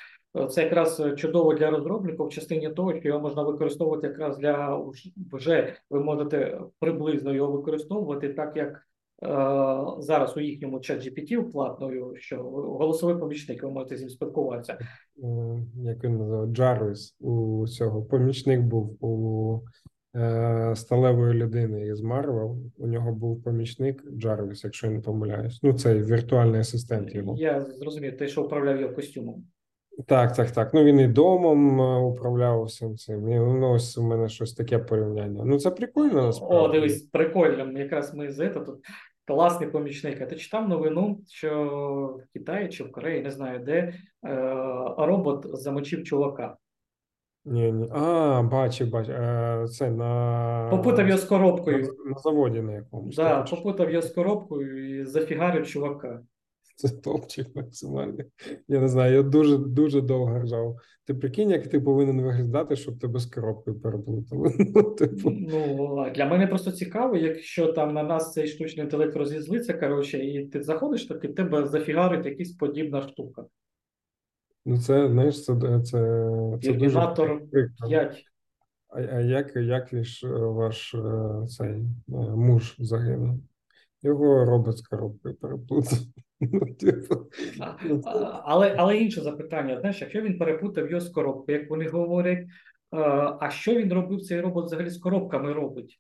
[0.50, 4.82] це якраз чудово для розробників в частині того, що його можна використовувати якраз для
[5.32, 12.14] вже ви можете приблизно його використовувати, так як е, зараз у їхньому чат GPT платною,
[12.18, 14.74] що голосовий помічник, ви можете з ним спілкуватися.
[14.74, 14.88] Е,
[15.76, 16.48] Як він називав?
[16.48, 19.62] Джарвіс у цього помічник був у
[20.76, 22.58] сталевої людини із Марвел.
[22.78, 25.60] У нього був помічник Джарвіс, якщо я не помиляюсь.
[25.64, 27.36] Ну, цей віртуальний асистент його.
[27.38, 29.44] Я зрозумів, той, що управляв його костюмом.
[30.08, 30.74] Так, так, так.
[30.74, 33.30] Ну він і домом е, управляв всім цим.
[33.30, 35.44] І ну, ось у мене щось таке порівняння.
[35.46, 36.58] Ну, це прикольно насправді.
[36.58, 37.80] О, дивись, прикольно.
[37.80, 38.80] Якраз ми з тут
[39.26, 40.22] класний помічник.
[40.22, 43.94] А ти читав новину, що в Китаї чи в Кореї, не знаю де, е,
[44.98, 46.58] робот замочив чувака.
[47.46, 47.90] Ні, ні.
[47.92, 49.16] А, бачив, бачив.
[49.16, 51.78] Е, Це на Попутав його з коробкою.
[51.78, 53.16] на, на заводі на якомусь.
[53.16, 53.56] Да, коротше.
[53.56, 56.22] попутав його з коробкою і зафігарив чувака.
[56.76, 58.26] Це топчик максимальний.
[58.68, 60.76] Я не знаю, я дуже дуже довго ржав.
[61.06, 64.54] Ти прикинь, як ти повинен виглядати, щоб тебе з коробкою переплутали.
[64.76, 69.16] Ну, типу, Ну, а для мене просто цікаво, якщо там на нас цей штучний інтелект
[69.16, 73.46] розізлиться, коротше, і ти заходиш, так і тебе зафігарить якась подібна штука.
[74.66, 76.00] Ну це знаєш, це, це, це
[76.52, 77.88] дуже Термінатор прикро.
[77.88, 78.26] 5.
[78.90, 81.86] А, а як, як ваш, ваш е, цей е,
[82.36, 83.40] муж загинув?
[84.04, 86.00] Його робот з коробкою переплутав.
[86.44, 87.16] Ну, типу,
[87.86, 88.02] ну,
[88.44, 92.48] Але, але інше запитання, знаєш, якщо він перепутав його з коробкою, як вони говорять, е,
[93.40, 96.00] а що він робив, цей робот взагалі з коробками робить?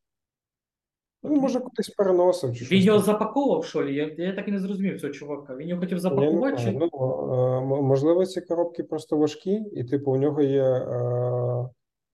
[1.23, 2.85] Ну, може, кудись переносив чи Він щось.
[2.85, 3.95] його запаковував, що лі?
[3.95, 5.55] Я, я так і не зрозумів цього чувака.
[5.55, 6.73] Він його хотів Я не запакувати знаю.
[6.73, 6.89] чи Ну,
[7.33, 11.69] е, м- можливо, ці коробки просто важкі, і, типу, у нього є, е,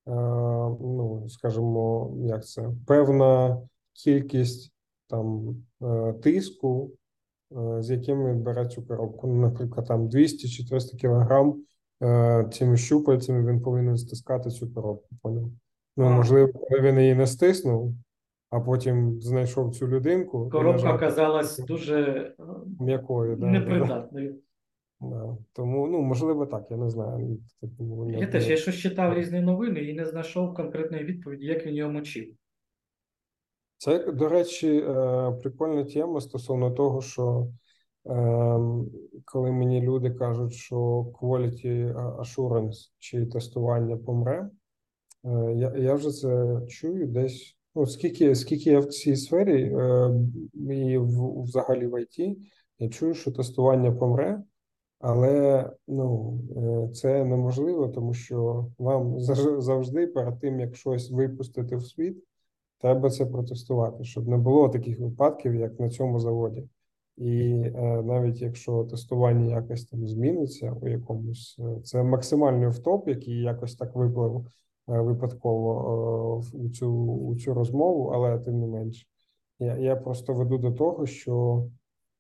[0.08, 0.12] е,
[0.82, 3.62] ну, скажімо, як це, певна
[3.94, 4.74] кількість
[5.10, 6.92] там е, тиску,
[7.58, 9.28] е, з яким він бере цю коробку.
[9.28, 11.56] Ну, наприклад, там 200 чи 300 кілограм
[12.04, 15.08] е, цими щупальцями він повинен стискати цю коробку.
[15.22, 15.44] Поняв?
[15.98, 16.10] Ну, А.
[16.10, 17.94] можливо, коли він її не стиснув,
[18.50, 22.34] а потім знайшов цю людинку, коробка оказалась дуже е,
[22.80, 23.36] м'якою.
[23.36, 23.60] Да, да, да.
[23.60, 24.36] непридатною.
[25.00, 25.38] Да.
[25.54, 27.40] Тому, ну, можливо, так, я не знаю.
[28.10, 31.92] Я теж я щось читав різні новини і не знайшов конкретної відповіді, як він його
[31.92, 32.34] мочив.
[33.78, 37.48] Це, до речі, е, прикольна тема стосовно того, що
[38.06, 38.86] ем,
[39.26, 40.78] коли мені люди кажуть, що
[41.22, 44.50] quality assurance чи тестування помре,
[45.26, 47.57] е, я, я вже це чую десь.
[47.78, 48.34] Ну, скільки,
[48.70, 50.12] я в цій сфері е,
[50.74, 50.98] і
[51.44, 52.38] взагалі в IT,
[52.80, 54.44] я чую, що тестування помре,
[55.00, 59.20] але ну, е, це неможливо, тому що вам
[59.60, 62.24] завжди перед тим, як щось випустити в світ,
[62.82, 66.64] треба це протестувати, щоб не було таких випадків, як на цьому заводі.
[67.18, 73.76] І е, навіть якщо тестування якось там зміниться у якомусь, це максимальний втоп, який якось
[73.76, 74.46] так виплив
[74.88, 79.08] випадково е, у цю, у цю розмову, але тим не менш,
[79.60, 81.66] я, я просто веду до того, що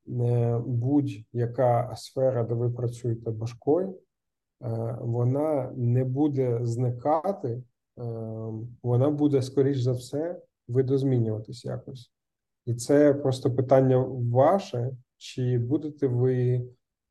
[0.09, 7.63] е, будь-яка сфера, де ви працюєте башкою, е, вона не буде зникати, е,
[8.83, 12.11] вона буде, скоріш за все, видозмінюватись якось.
[12.65, 13.97] І це просто питання
[14.31, 16.67] ваше, чи будете ви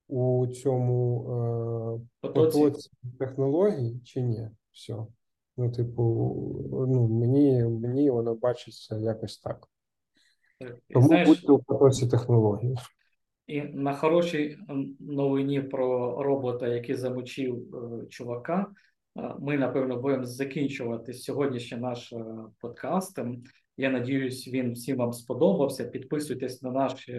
[0.09, 2.59] у цьому е, Потоці.
[2.61, 4.49] потоці технологій, чи ні?
[4.73, 4.97] Все.
[5.57, 6.03] Ну, типу,
[6.89, 9.69] ну, мені, мені воно бачиться якось так.
[10.91, 12.75] Тому знаєш, будьте у потоці технологій.
[13.47, 14.59] І на хорошій
[15.01, 18.67] новині про робота, який замочив е, чувака,
[19.19, 22.25] е, ми напевно будемо закінчувати сьогоднішній наш е,
[22.61, 23.19] подкаст.
[23.79, 25.85] Я надіюсь, він всім вам сподобався.
[25.85, 27.13] Підписуйтесь на наш е,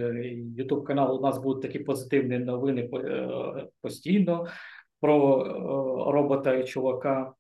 [0.58, 1.18] YouTube канал.
[1.18, 4.48] У нас будуть такі позитивні новини е, постійно
[5.00, 7.34] про е, робота і чувака.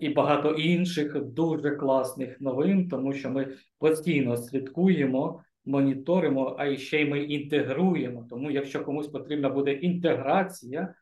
[0.00, 7.04] І багато інших дуже класних новин, тому що ми постійно слідкуємо моніторимо, а ще й
[7.04, 8.26] ми інтегруємо.
[8.30, 10.94] Тому, якщо комусь потрібна буде інтеграція,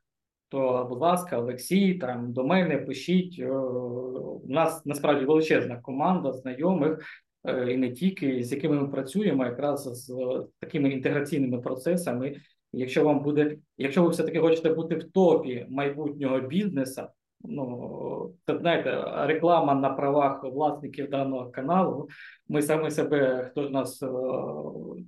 [0.48, 3.36] то, будь ласка, Олексій, там до мене пишіть.
[3.38, 7.04] Е, У нас насправді величезна команда знайомих,
[7.44, 10.14] е, і не тільки з якими ми працюємо, якраз з
[10.60, 12.36] такими інтеграційними процесами.
[12.72, 17.02] Якщо вам буде, якщо ви все-таки хочете бути в топі майбутнього бізнесу,
[17.48, 22.08] ну це знаєте, реклама на правах власників даного каналу.
[22.48, 24.08] Ми саме себе, хто з нас е,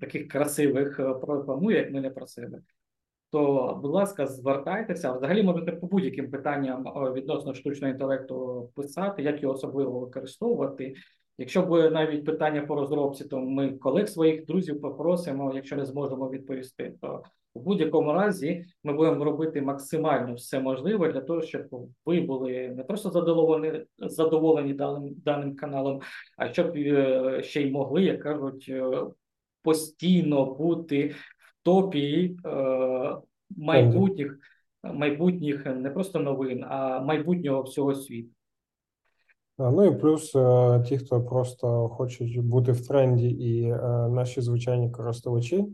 [0.01, 2.59] таких красивих е, прорекламує, як ми не про себе.
[3.31, 5.13] То, будь ласка, звертайтеся.
[5.13, 10.95] Взагалі можете по будь-яким питанням е, відносно штучного інтелекту писати, як його особливо використовувати.
[11.39, 16.31] Якщо буде навіть питання по розробці, то ми колег своїх друзів попросимо, якщо не зможемо
[16.31, 17.23] відповісти, то
[17.55, 21.63] у будь-якому разі ми будемо робити максимально все можливе для того, щоб
[22.07, 26.01] ви були не просто задоволені задоволені даним даним каналом,
[26.37, 29.03] а щоб е, ще й могли, як кажуть, е,
[29.63, 33.17] постійно бути в топі е,
[33.57, 34.39] майбутніх
[34.83, 38.31] майбутніх не просто новин, а майбутнього всього світу.
[39.59, 44.91] Ну і плюс е, ті, хто просто хочуть бути в тренді, і е, наші звичайні
[44.91, 45.67] користувачі,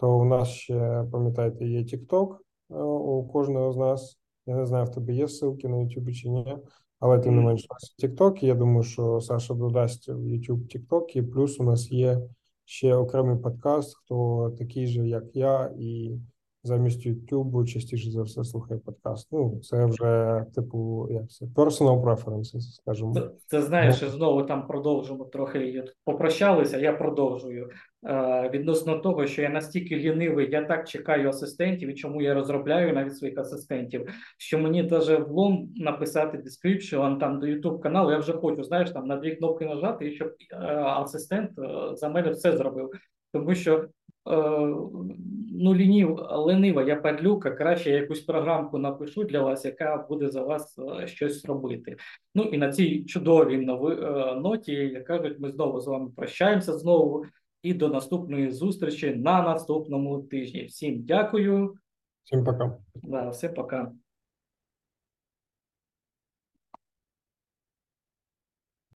[0.00, 2.34] то у нас ще, пам'ятаєте, є TikTok
[2.70, 4.18] е, у кожного з нас.
[4.46, 6.56] Я не знаю, в тебе є ссылки на YouTube чи ні,
[7.00, 10.76] але тим не менш у нас є TikTok, я думаю, що Саша додасть в YouTube
[10.76, 12.20] TikTok, і плюс у нас є
[12.64, 16.18] ще окремий подкаст, хто такий же, як я, і
[16.62, 19.28] замість YouTube частіше за все слухає подкаст.
[19.32, 23.14] Ну, це вже типу, як це personal preferences, скажімо.
[23.14, 25.84] Це, це знаєш, знову там продовжимо трохи.
[26.04, 27.70] Попрощалися, я продовжую.
[28.04, 32.94] Е, відносно того, що я настільки лінивий, я так чекаю асистентів, і чому я розробляю
[32.94, 34.08] навіть своїх асистентів,
[34.38, 39.06] що мені даже влом написати description там до YouTube каналу, я вже хочу, знаєш, там
[39.06, 42.90] на дві кнопки нажати, і щоб е, асистент е, за мене все зробив.
[43.32, 43.88] Тому що
[45.52, 50.42] ну, лінів, ленива, я падлюка, краще я якусь програмку напишу для вас, яка буде за
[50.42, 51.96] вас щось робити.
[52.34, 53.96] Ну і на цій чудовій нови,
[54.40, 57.24] ноті, як кажуть, ми знову з вами прощаємося знову.
[57.62, 60.64] І до наступної зустрічі на наступному тижні.
[60.64, 61.74] Всім дякую.
[62.24, 62.78] Всім пока.
[62.94, 63.92] Да, Всім пока.